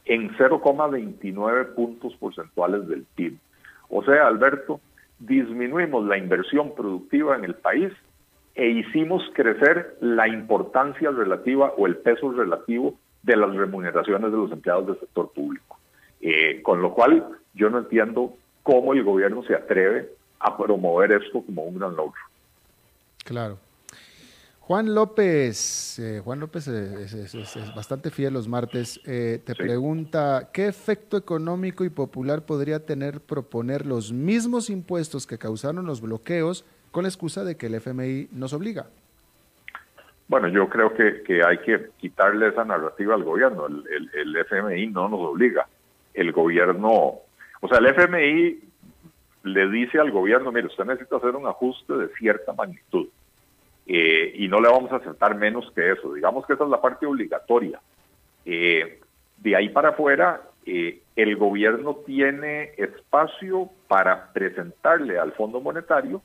[0.04, 3.36] en 0,29 puntos porcentuales del PIB.
[3.88, 4.80] O sea, Alberto,
[5.18, 7.92] disminuimos la inversión productiva en el país
[8.54, 14.50] e hicimos crecer la importancia relativa o el peso relativo de las remuneraciones de los
[14.50, 15.78] empleados del sector público.
[16.20, 20.08] Eh, con lo cual, yo no entiendo cómo el gobierno se atreve
[20.38, 22.20] a promover esto como un gran logro.
[23.24, 23.58] Claro.
[24.66, 31.16] Juan López, eh, Juan López es, bastante fiel los martes, eh, te pregunta, ¿qué efecto
[31.16, 37.08] económico y popular podría tener proponer los mismos impuestos que causaron los bloqueos con la
[37.08, 38.86] excusa de que el FMI nos obliga?
[40.26, 43.66] Bueno, yo creo que, hay que quitarle esa narrativa al gobierno.
[43.66, 45.68] El, el, FMI no nos obliga.
[46.12, 47.20] El gobierno,
[47.60, 48.58] o sea, el FMI
[49.46, 53.08] le dice al gobierno, mire, usted necesita hacer un ajuste de cierta magnitud
[53.86, 56.12] eh, y no le vamos a aceptar menos que eso.
[56.12, 57.80] Digamos que esa es la parte obligatoria.
[58.44, 59.00] Eh,
[59.38, 66.20] de ahí para afuera, eh, el gobierno tiene espacio para presentarle al Fondo Monetario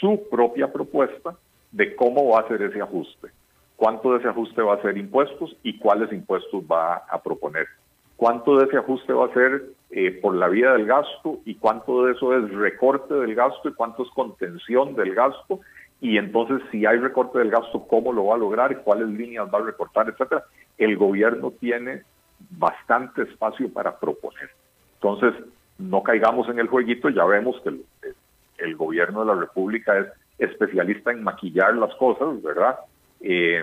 [0.00, 1.36] su propia propuesta
[1.72, 3.28] de cómo va a ser ese ajuste,
[3.76, 7.66] cuánto de ese ajuste va a ser impuestos y cuáles impuestos va a proponer,
[8.16, 9.64] cuánto de ese ajuste va a ser
[10.22, 14.04] por la vía del gasto y cuánto de eso es recorte del gasto y cuánto
[14.04, 15.60] es contención del gasto
[16.02, 19.60] y entonces si hay recorte del gasto, cómo lo va a lograr, cuáles líneas va
[19.60, 20.42] a recortar, etcétera.
[20.76, 22.02] El gobierno tiene
[22.50, 24.50] bastante espacio para proponer.
[24.94, 25.32] Entonces,
[25.78, 27.70] no caigamos en el jueguito, ya vemos que
[28.58, 32.80] el, gobierno de la República es especialista en maquillar las cosas, ¿verdad?
[33.20, 33.62] Eh,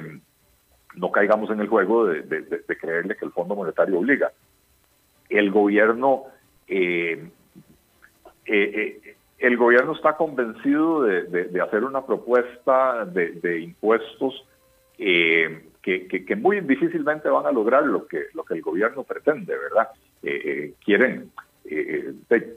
[0.95, 2.23] no caigamos en el juego de,
[2.79, 4.31] creerle que el Fondo Monetario obliga.
[5.29, 6.23] El gobierno
[6.67, 7.29] eh,
[8.45, 14.45] eh, eh el gobierno está convencido de, hacer una propuesta de, impuestos
[14.97, 19.87] eh, que, muy difícilmente van a lograr lo que, lo que el gobierno pretende, ¿verdad?
[20.83, 21.31] Quieren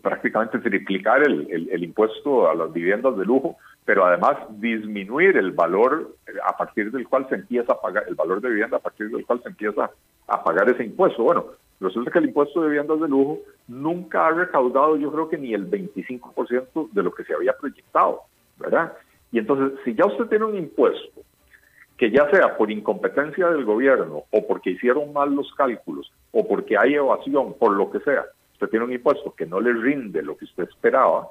[0.03, 6.57] prácticamente triplicar el, impuesto a las viviendas de lujo, pero además disminuir el valor a
[6.57, 9.41] partir del cual se empieza a pagar, el valor de vivienda a partir del cual
[9.41, 9.89] se empieza
[10.27, 11.23] a pagar ese impuesto.
[11.23, 11.47] Bueno,
[11.83, 15.53] Resulta que el impuesto de viviendas de lujo nunca ha recaudado, yo creo que ni
[15.53, 18.23] el 25% de lo que se había proyectado,
[18.57, 18.93] ¿verdad?
[19.33, 21.23] Y entonces, si ya usted tiene un impuesto,
[21.99, 26.79] que ya sea por incompetencia del gobierno o porque hicieron mal los cálculos o porque
[26.79, 30.37] hay evasión, por lo que sea, usted tiene un impuesto que no le rinde lo
[30.37, 31.29] que usted esperaba,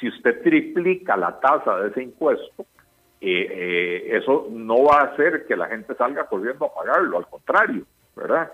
[0.00, 2.66] si usted triplica la tasa de ese impuesto,
[3.20, 7.28] eh, eh, eso no va a hacer que la gente salga corriendo a pagarlo, al
[7.28, 7.84] contrario,
[8.16, 8.50] ¿verdad?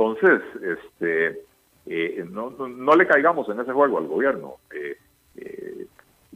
[0.00, 1.42] Entonces, este,
[1.84, 4.54] eh, no, no, le caigamos en ese juego al gobierno.
[4.74, 4.96] Eh,
[5.36, 5.86] eh,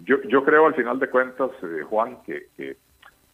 [0.04, 1.50] yo, yo creo al final de cuentas,
[1.88, 2.76] Juan, que,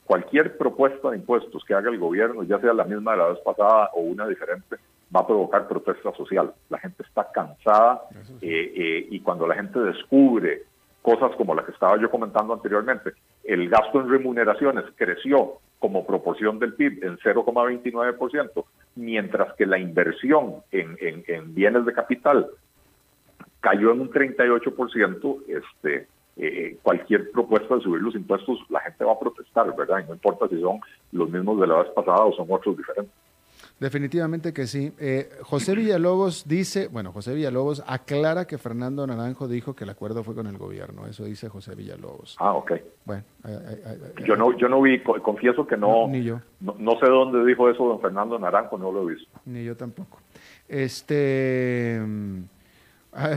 [0.04, 3.40] cualquier propuesta de impuestos que haga el gobierno, ya sea la misma de la vez
[3.40, 4.76] pasada o una diferente,
[5.14, 6.52] va a provocar protesta social.
[6.68, 8.02] La gente está cansada
[8.40, 10.62] y cuando la gente descubre
[11.02, 16.60] cosas como la que estaba yo comentando anteriormente, el gasto en remuneraciones creció como proporción
[16.60, 18.64] del PIB en 0,29%,
[19.00, 22.48] mientras que la inversión en, en, bienes de capital
[23.60, 29.12] cayó en un 38%, este, eh, cualquier propuesta de subir los impuestos, la gente va
[29.12, 30.00] a protestar, ¿verdad?
[30.04, 30.80] Y no importa si son
[31.12, 33.12] los mismos de la vez pasada o son otros diferentes.
[33.80, 34.92] Definitivamente que sí.
[35.00, 40.22] Eh, José Villalobos dice, bueno, José Villalobos aclara que Fernando Naranjo dijo que el acuerdo
[40.22, 41.06] fue con el gobierno.
[41.06, 42.36] Eso dice José Villalobos.
[42.38, 42.72] Ah, ok.
[43.06, 43.24] Bueno,
[44.26, 46.40] yo no, yo no vi, confieso que no, ni yo.
[46.60, 49.30] No, sé dónde dijo eso don Fernando Naranjo, no lo he visto.
[49.46, 50.18] Ni yo tampoco.
[50.68, 52.40] Este, mm,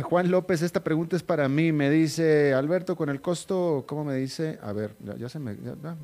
[0.03, 1.71] Juan López, esta pregunta es para mí.
[1.71, 4.59] Me dice Alberto con el costo, ¿cómo me dice?
[4.61, 5.55] A ver, ya, se me,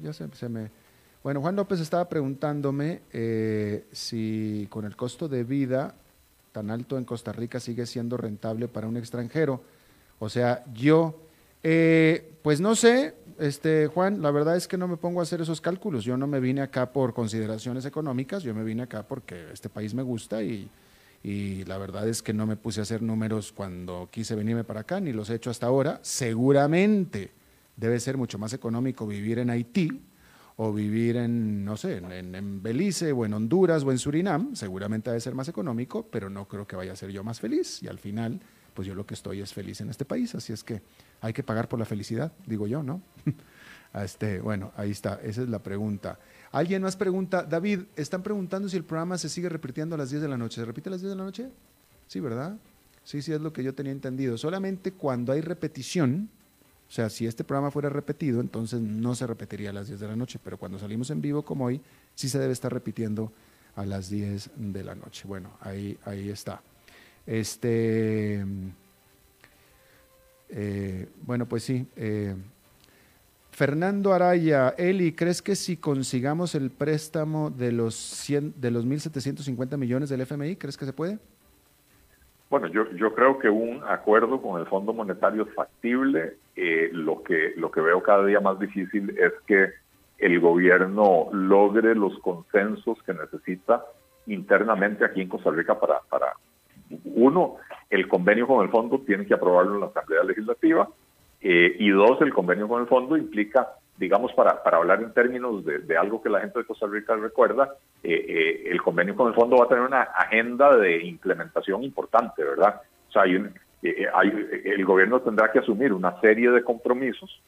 [0.01, 0.71] ya, se me
[1.21, 5.95] bueno, Juan López estaba preguntándome eh, si con el costo de vida
[6.53, 9.61] tan alto en Costa Rica sigue siendo rentable para un extranjero.
[10.19, 11.19] O sea, yo,
[11.61, 15.41] eh, pues no sé, este, Juan, la verdad es que no me pongo a hacer
[15.41, 16.05] esos cálculos.
[16.05, 19.93] Yo no me vine acá por consideraciones económicas, yo me vine acá porque este país
[19.93, 20.69] me gusta y,
[21.21, 24.81] y la verdad es que no me puse a hacer números cuando quise venirme para
[24.81, 25.99] acá, ni los he hecho hasta ahora.
[26.01, 27.31] Seguramente
[27.75, 30.01] debe ser mucho más económico vivir en Haití
[30.61, 35.21] o vivir en, no sé, en, Belice o en Honduras o en Surinam, seguramente debe
[35.21, 37.81] ser más económico, pero no creo que vaya a ser yo más feliz.
[37.81, 38.41] Y al final,
[38.73, 40.81] pues yo lo que estoy es feliz en este país, así es que
[41.21, 43.01] hay que pagar por la felicidad, digo yo, ¿no?
[43.91, 46.19] Este, bueno, ahí está, esa es la pregunta.
[46.51, 50.21] Alguien más pregunta, David, están preguntando si el programa se sigue repitiendo a las 10
[50.21, 50.61] de la noche.
[50.61, 51.49] ¿Se repite a las 10 de la noche?
[52.05, 52.55] Sí, ¿verdad?
[53.03, 54.37] Sí, sí, es lo que yo tenía entendido.
[54.37, 56.29] Solamente cuando hay repetición,
[56.89, 60.07] o sea, si este programa fuera repetido, entonces no se repetiría a las 10 de
[60.07, 61.79] la noche, pero cuando salimos en vivo como hoy,
[62.15, 63.31] sí se debe estar repitiendo
[63.75, 65.27] a las 10 de la noche.
[65.27, 66.63] Bueno, ahí, ahí está.
[67.27, 68.43] Este,
[70.49, 71.85] eh, bueno, pues sí.
[71.95, 72.35] Eh,
[73.51, 79.77] Fernando Araya, Eli, ¿crees que si consigamos el préstamo de los 100, de los 1.750
[79.77, 81.19] millones del FMI, crees que se puede?
[82.49, 86.37] Bueno, yo, yo creo que un acuerdo con el Fondo Monetario es factible.
[86.61, 89.69] Eh, lo, que, lo que veo cada día más difícil es que
[90.17, 93.85] el gobierno logre los consensos que necesita
[94.27, 96.33] internamente aquí en Costa Rica para, para
[97.15, 97.55] uno,
[97.89, 100.89] el convenio con el fondo tiene que aprobarlo en la Asamblea Legislativa
[101.39, 105.63] eh, y dos, el convenio con el fondo implica, digamos, para, para hablar en términos
[105.63, 109.33] de, algo que la gente de Costa Rica recuerda, eh, eh, el convenio con el
[109.33, 112.81] fondo va a tener una agenda de implementación importante, ¿verdad?
[113.07, 113.35] O sea, hay
[113.81, 117.41] el gobierno tendrá que asumir una serie de compromisos.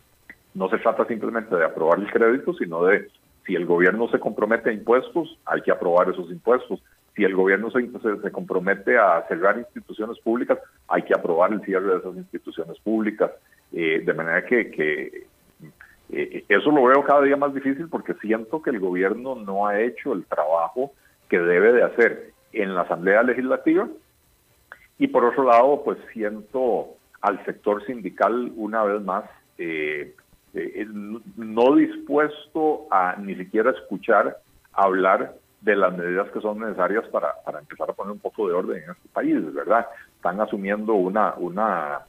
[0.53, 3.07] No se trata simplemente de aprobar el crédito, sino de
[3.45, 6.81] si el gobierno se compromete a impuestos, hay que aprobar esos impuestos.
[7.15, 7.81] Si el gobierno se,
[8.21, 13.31] se, compromete a cerrar instituciones públicas, hay que aprobar el cierre de esas instituciones públicas.
[13.73, 15.27] Eh, de manera que,
[16.09, 19.81] eh, eso lo veo cada día más difícil porque siento que el gobierno no ha
[19.81, 20.93] hecho el trabajo
[21.29, 23.87] que debe de hacer en la Asamblea Legislativa.
[25.01, 26.89] Y por otro lado, pues siento
[27.21, 29.23] al sector sindical una vez más
[29.57, 30.13] eh,
[31.37, 34.37] no dispuesto a ni siquiera escuchar
[34.73, 38.53] hablar de las medidas que son necesarias para, para empezar a poner un poco de
[38.53, 39.87] orden en este país, ¿verdad?
[40.17, 42.01] Están asumiendo una, una,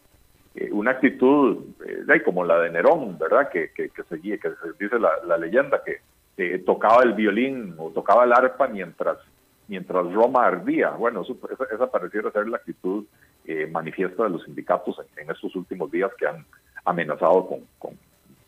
[0.54, 3.48] eh, una actitud eh, como la de Nerón, ¿verdad?
[3.48, 8.34] Que, que, que, seguía, que dice la, leyenda, que tocaba el violín o tocaba el
[8.34, 9.16] arpa mientras,
[9.72, 10.90] mientras Roma ardía.
[10.90, 13.06] Bueno, esa, pareciera ser la actitud
[13.46, 16.44] eh, manifiesta de los sindicatos en, estos últimos días que han
[16.84, 17.48] amenazado
[17.78, 17.96] con,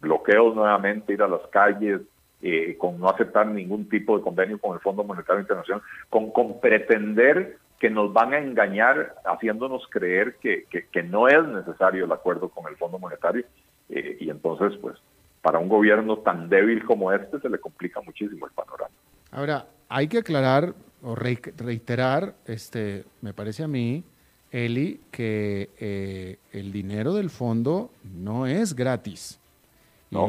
[0.03, 2.03] bloqueos nuevamente, ir a las calles,
[2.43, 7.57] eh, con no aceptar ningún tipo de convenio con el Fondo Monetario Internacional, con, pretender
[7.81, 12.71] que nos van a engañar haciéndonos creer que, que, no es necesario el acuerdo con
[12.71, 13.47] el Fondo Monetario.
[13.89, 14.99] Eh, y entonces, pues,
[15.41, 18.95] para un gobierno tan débil como este se le complica muchísimo el panorama.
[19.33, 20.75] Ahora, hay que aclarar
[21.05, 24.05] o reiterar, este, me parece a mí,
[24.51, 29.41] Eli, que eh, el dinero del fondo no es gratis.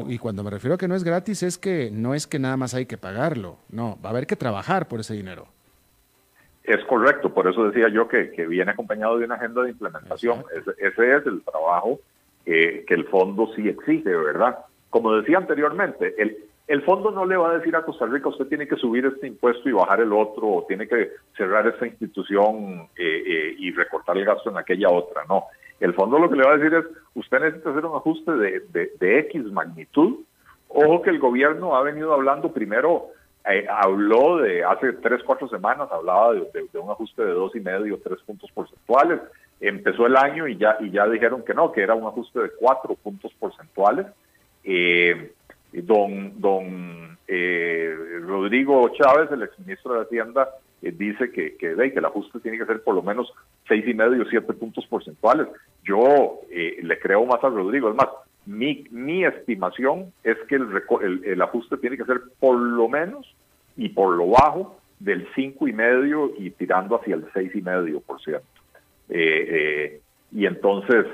[0.08, 2.58] Y, cuando me refiero a que no es gratis, es que no es que nada
[2.58, 5.46] más hay que pagarlo, no, va a haber que trabajar por ese dinero.
[6.64, 10.44] Es correcto, por eso decía yo que, viene acompañado de una agenda de implementación.
[10.80, 12.00] Ese, es el trabajo
[12.44, 14.58] que el fondo sí exige, ¿verdad?
[14.90, 16.36] Como decía anteriormente, el,
[16.68, 19.28] el fondo no le va a decir a Costa Rica, usted tiene que subir este
[19.28, 24.18] impuesto y bajar el otro, o tiene que cerrar esta institución eh, eh, y recortar
[24.18, 25.46] el gasto en aquella otra, no.
[25.80, 28.62] El fondo lo que le va a decir es, usted necesita hacer un ajuste de,
[29.00, 30.22] de, X magnitud.
[30.70, 33.08] Ojo que el gobierno ha venido hablando primero,
[33.48, 38.00] eh, habló de hace tres, cuatro semanas, hablaba de, un ajuste de dos y medio,
[38.04, 39.20] tres puntos porcentuales.
[39.60, 42.52] Empezó el año y ya, y ya dijeron que no, que era un ajuste de
[42.60, 44.08] cuatro puntos porcentuales.
[44.64, 45.32] Eh,
[45.84, 50.50] don don eh, Rodrigo Chávez, el exministro de Hacienda,
[50.82, 53.32] eh, dice que, que, que el ajuste tiene que ser por lo menos
[53.68, 55.48] seis y medio, siete puntos porcentuales.
[55.84, 57.90] Yo eh, le creo más a Rodrigo.
[57.90, 58.10] Es más,
[58.46, 63.34] mi, mi estimación es que el, el, ajuste tiene que ser por lo menos
[63.76, 68.02] y por lo bajo del cinco y medio y tirando hacia el seis y medio
[68.02, 68.46] por ciento.
[69.10, 70.00] Eh,
[70.32, 71.06] y entonces,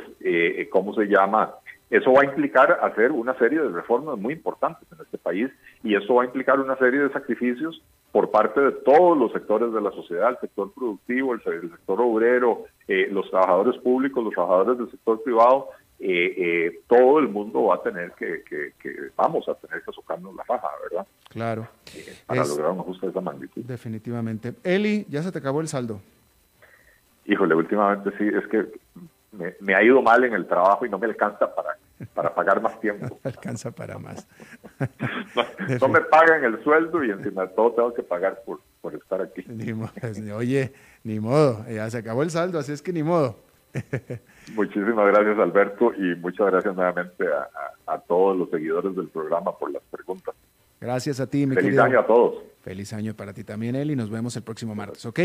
[0.72, 1.53] ¿cómo se llama?
[1.92, 5.52] Eso va a implicar hacer una serie de reformas muy importantes en este país
[5.84, 7.84] y eso va a implicar una serie de sacrificios
[8.14, 12.64] por parte de todos los sectores de la sociedad, el sector productivo, el, sector obrero,
[12.88, 15.68] eh, los trabajadores públicos, los trabajadores del sector privado,
[16.00, 18.42] eh, eh, todo el mundo va a tener que,
[19.18, 21.06] vamos a tener que socarnos la faja, ¿verdad?
[21.30, 21.68] Claro.
[22.26, 23.64] para lograr un ajuste de esa magnitud.
[23.66, 24.54] Definitivamente.
[24.64, 26.00] Eli, ya se te acabó el saldo.
[27.26, 28.66] Híjole, últimamente sí, es que
[29.32, 31.77] me, ha ido mal en el trabajo y no me alcanza para,
[32.13, 33.05] para pagar más tiempo.
[33.05, 34.27] No me alcanza para más.
[35.82, 39.21] no, me pagan el sueldo y encima de todo tengo que pagar por, por estar
[39.21, 39.43] aquí.
[39.47, 40.73] Ni oye,
[41.03, 43.38] ni modo, ya se acabó el saldo, así es que ni modo.
[44.53, 47.25] Muchísimas gracias Alberto y muchas gracias nuevamente
[47.88, 50.36] a, todos los seguidores del programa por las preguntas.
[50.79, 52.43] Gracias a ti, mi Feliz año a todos.
[52.61, 53.95] Feliz año para ti también, Eli.
[53.95, 55.19] Nos vemos el próximo martes, ¿ok?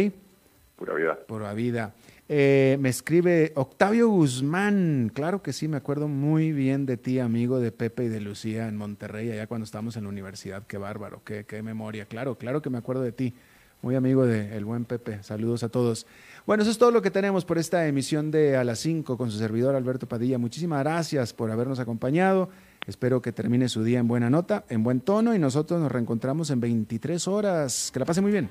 [0.77, 1.19] pura vida.
[1.27, 1.95] Pura vida.
[2.29, 7.61] Eh, me escribe Octavio Guzmán, claro que sí, me acuerdo muy bien de ti, amigo
[7.61, 11.23] de Pepe y de Lucía en Monterrey, allá cuando estábamos en la universidad, qué bárbaro,
[11.25, 13.33] qué, qué memoria, claro, claro que me acuerdo de ti,
[13.81, 16.05] muy amigo de el buen Pepe, saludos a todos.
[16.47, 19.31] Bueno, eso es todo lo que tenemos por esta emisión de A las 5 con
[19.31, 22.49] su servidor Alberto Padilla, muchísimas gracias por habernos acompañado,
[22.89, 26.51] espero que termine su día en buena nota, en buen tono y nosotros nos reencontramos
[26.51, 28.51] en 23 horas, que la pase muy bien.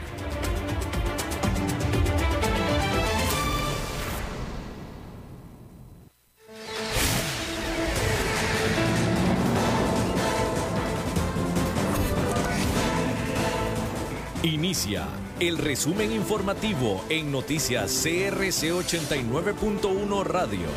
[14.51, 15.07] Inicia
[15.39, 20.67] el resumen informativo en noticias CRC 89.1 Radio.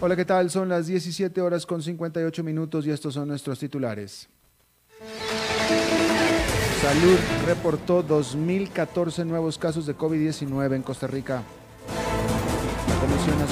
[0.00, 0.50] Hola, ¿qué tal?
[0.50, 4.28] Son las 17 horas con 58 minutos y estos son nuestros titulares.
[6.80, 11.44] Salud reportó 2.014 nuevos casos de COVID-19 en Costa Rica.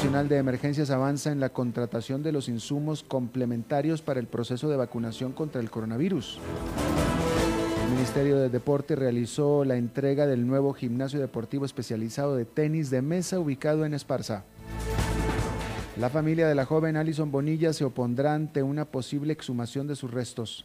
[0.01, 4.79] Nacional de Emergencias avanza en la contratación de los insumos complementarios para el proceso de
[4.79, 6.39] vacunación contra el coronavirus.
[7.85, 13.03] El Ministerio de Deporte realizó la entrega del nuevo gimnasio deportivo especializado de tenis de
[13.03, 14.45] mesa ubicado en Esparza.
[15.99, 20.11] La familia de la joven Alison Bonilla se opondrá ante una posible exhumación de sus
[20.11, 20.65] restos.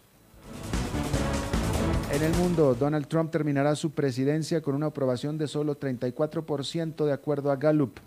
[2.14, 7.12] En el mundo, Donald Trump terminará su presidencia con una aprobación de solo 34% de
[7.12, 8.00] acuerdo a Gallup.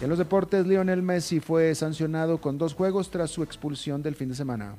[0.00, 4.14] Y en los deportes, Lionel Messi fue sancionado con dos juegos tras su expulsión del
[4.14, 4.76] fin de semana.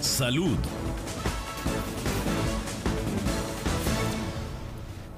[0.00, 0.56] Salud.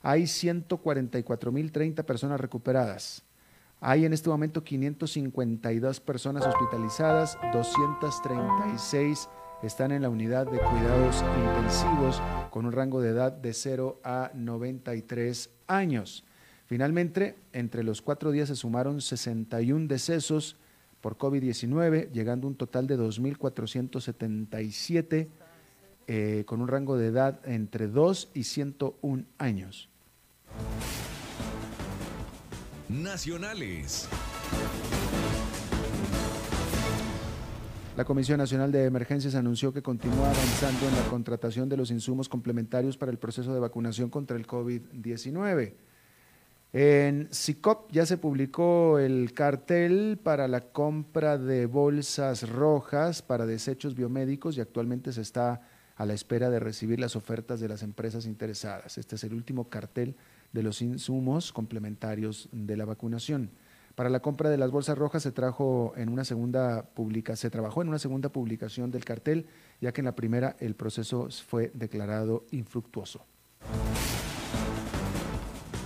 [0.02, 3.24] Hay 144.030 personas recuperadas.
[3.80, 9.28] Hay en este momento 552 personas hospitalizadas, 236
[9.62, 14.30] están en la unidad de cuidados intensivos con un rango de edad de 0 a
[14.34, 16.24] 93 años.
[16.66, 20.58] Finalmente, entre los cuatro días se sumaron 61 decesos
[21.04, 25.28] por COVID-19, llegando a un total de 2.477
[26.06, 29.90] eh, con un rango de edad entre 2 y 101 años.
[32.88, 34.08] Nacionales.
[37.98, 42.30] La Comisión Nacional de Emergencias anunció que continúa avanzando en la contratación de los insumos
[42.30, 45.74] complementarios para el proceso de vacunación contra el COVID-19.
[46.76, 53.94] En SICOP ya se publicó el cartel para la compra de bolsas rojas para desechos
[53.94, 55.60] biomédicos y actualmente se está
[55.94, 58.98] a la espera de recibir las ofertas de las empresas interesadas.
[58.98, 60.16] Este es el último cartel
[60.52, 63.52] de los insumos complementarios de la vacunación.
[63.94, 66.90] Para la compra de las bolsas rojas se trajo en una segunda
[67.36, 69.46] se trabajó en una segunda publicación del cartel,
[69.80, 73.24] ya que en la primera el proceso fue declarado infructuoso.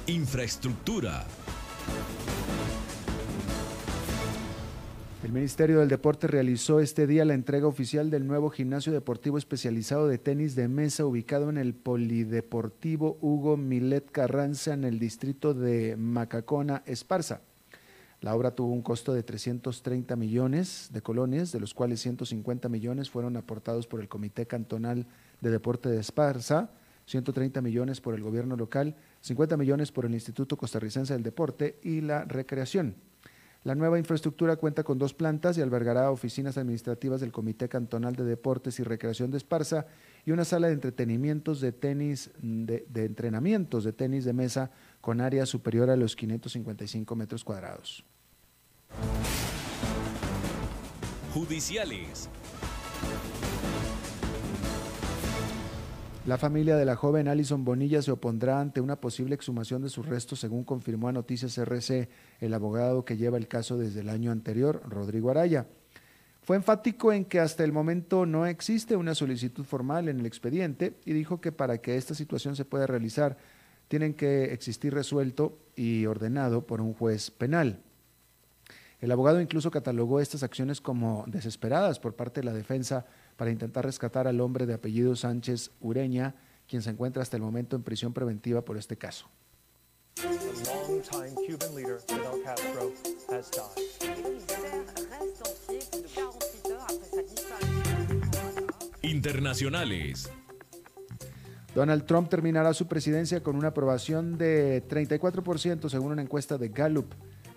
[0.09, 1.27] Infraestructura.
[5.23, 10.09] El Ministerio del Deporte realizó este día la entrega oficial del nuevo gimnasio deportivo especializado
[10.09, 15.97] de tenis de mesa ubicado en el Polideportivo Hugo Milet Carranza en el distrito de
[15.99, 17.43] Macacona, Esparza.
[18.23, 23.11] La obra tuvo un costo de 330 millones de colones, de los cuales 150 millones
[23.11, 25.07] fueron aportados por el Comité Cantonal
[25.43, 26.71] de Deporte de Esparza,
[27.05, 32.01] 130 millones por el gobierno local, 50 millones por el Instituto Costarricense del Deporte y
[32.01, 32.97] la Recreación.
[33.64, 38.25] La nueva infraestructura cuenta con dos plantas y albergará oficinas administrativas del Comité Cantonal de
[38.25, 39.87] Deportes y Recreación de Esparza
[40.25, 45.21] y una sala de entretenimientos de tenis, de, de entrenamientos de tenis de mesa con
[45.21, 48.05] área superior a los 555 metros cuadrados.
[51.35, 52.31] Judiciales.
[56.29, 60.05] La familia de la joven Alison Bonilla se opondrá ante una posible exhumación de sus
[60.05, 62.11] restos, según confirmó a Noticias RC
[62.43, 65.66] el abogado que lleva el caso desde el año anterior, Rodrigo Araya.
[66.43, 70.99] Fue enfático en que hasta el momento no existe una solicitud formal en el expediente
[71.07, 73.39] y dijo que para que esta situación se pueda realizar
[73.89, 77.81] tienen que existir resuelto y ordenado por un juez penal.
[79.01, 83.07] El abogado incluso catalogó estas acciones como desesperadas por parte de la defensa
[83.39, 86.34] para intentar rescatar al hombre de apellido Sánchez Ureña,
[86.66, 89.30] quien se encuentra hasta el momento en prisión preventiva por este caso.
[99.03, 100.28] Internacionales.
[101.76, 107.14] Donald Trump terminará su presidencia con una aprobación de 34% según una encuesta de Gallup.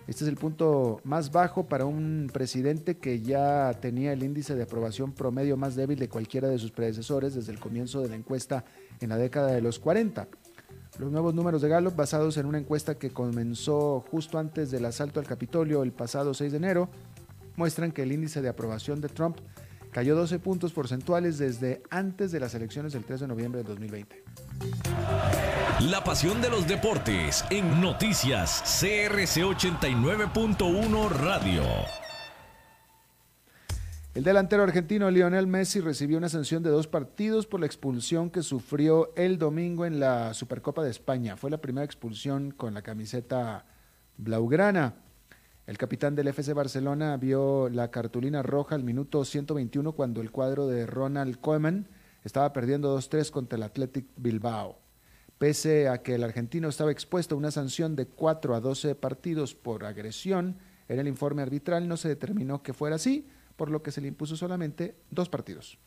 [0.08, 4.64] Este es el punto más bajo para un presidente que ya tenía el índice de
[4.64, 8.64] aprobación promedio más débil de cualquiera de sus predecesores desde el comienzo de la encuesta
[9.00, 10.26] en la década de los 40.
[10.98, 15.20] Los nuevos números de Gallup, basados en una encuesta que comenzó justo antes del asalto
[15.20, 16.88] al Capitolio el pasado 6 de enero,
[17.56, 19.38] muestran que el índice de aprobación de Trump
[19.92, 24.24] cayó 12 puntos porcentuales desde antes de las elecciones del 3 de noviembre de 2020.
[25.90, 31.62] La pasión de los deportes en noticias CRC 89.1 Radio.
[34.14, 38.42] El delantero argentino Lionel Messi recibió una sanción de dos partidos por la expulsión que
[38.42, 41.38] sufrió el domingo en la Supercopa de España.
[41.38, 43.64] Fue la primera expulsión con la camiseta
[44.18, 44.96] blaugrana.
[45.64, 50.66] El capitán del FC Barcelona vio la cartulina roja al minuto 121 cuando el cuadro
[50.66, 51.88] de Ronald Koeman
[52.24, 54.80] estaba perdiendo 2-3 contra el Athletic Bilbao.
[55.38, 59.54] Pese a que el argentino estaba expuesto a una sanción de 4 a 12 partidos
[59.54, 60.58] por agresión,
[60.88, 64.08] en el informe arbitral no se determinó que fuera así, por lo que se le
[64.08, 65.78] impuso solamente dos partidos.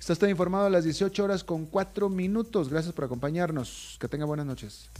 [0.00, 2.70] Está usted informado a las 18 horas con 4 minutos.
[2.70, 3.98] Gracias por acompañarnos.
[4.00, 4.90] Que tenga buenas noches.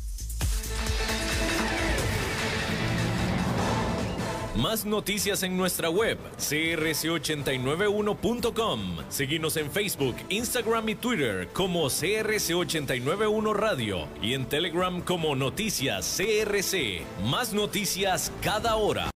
[4.58, 8.80] Más noticias en nuestra web, crc891.com.
[9.08, 17.02] Seguimos en Facebook, Instagram y Twitter como CRC891 Radio y en Telegram como Noticias CRC.
[17.30, 19.06] Más noticias cada hora.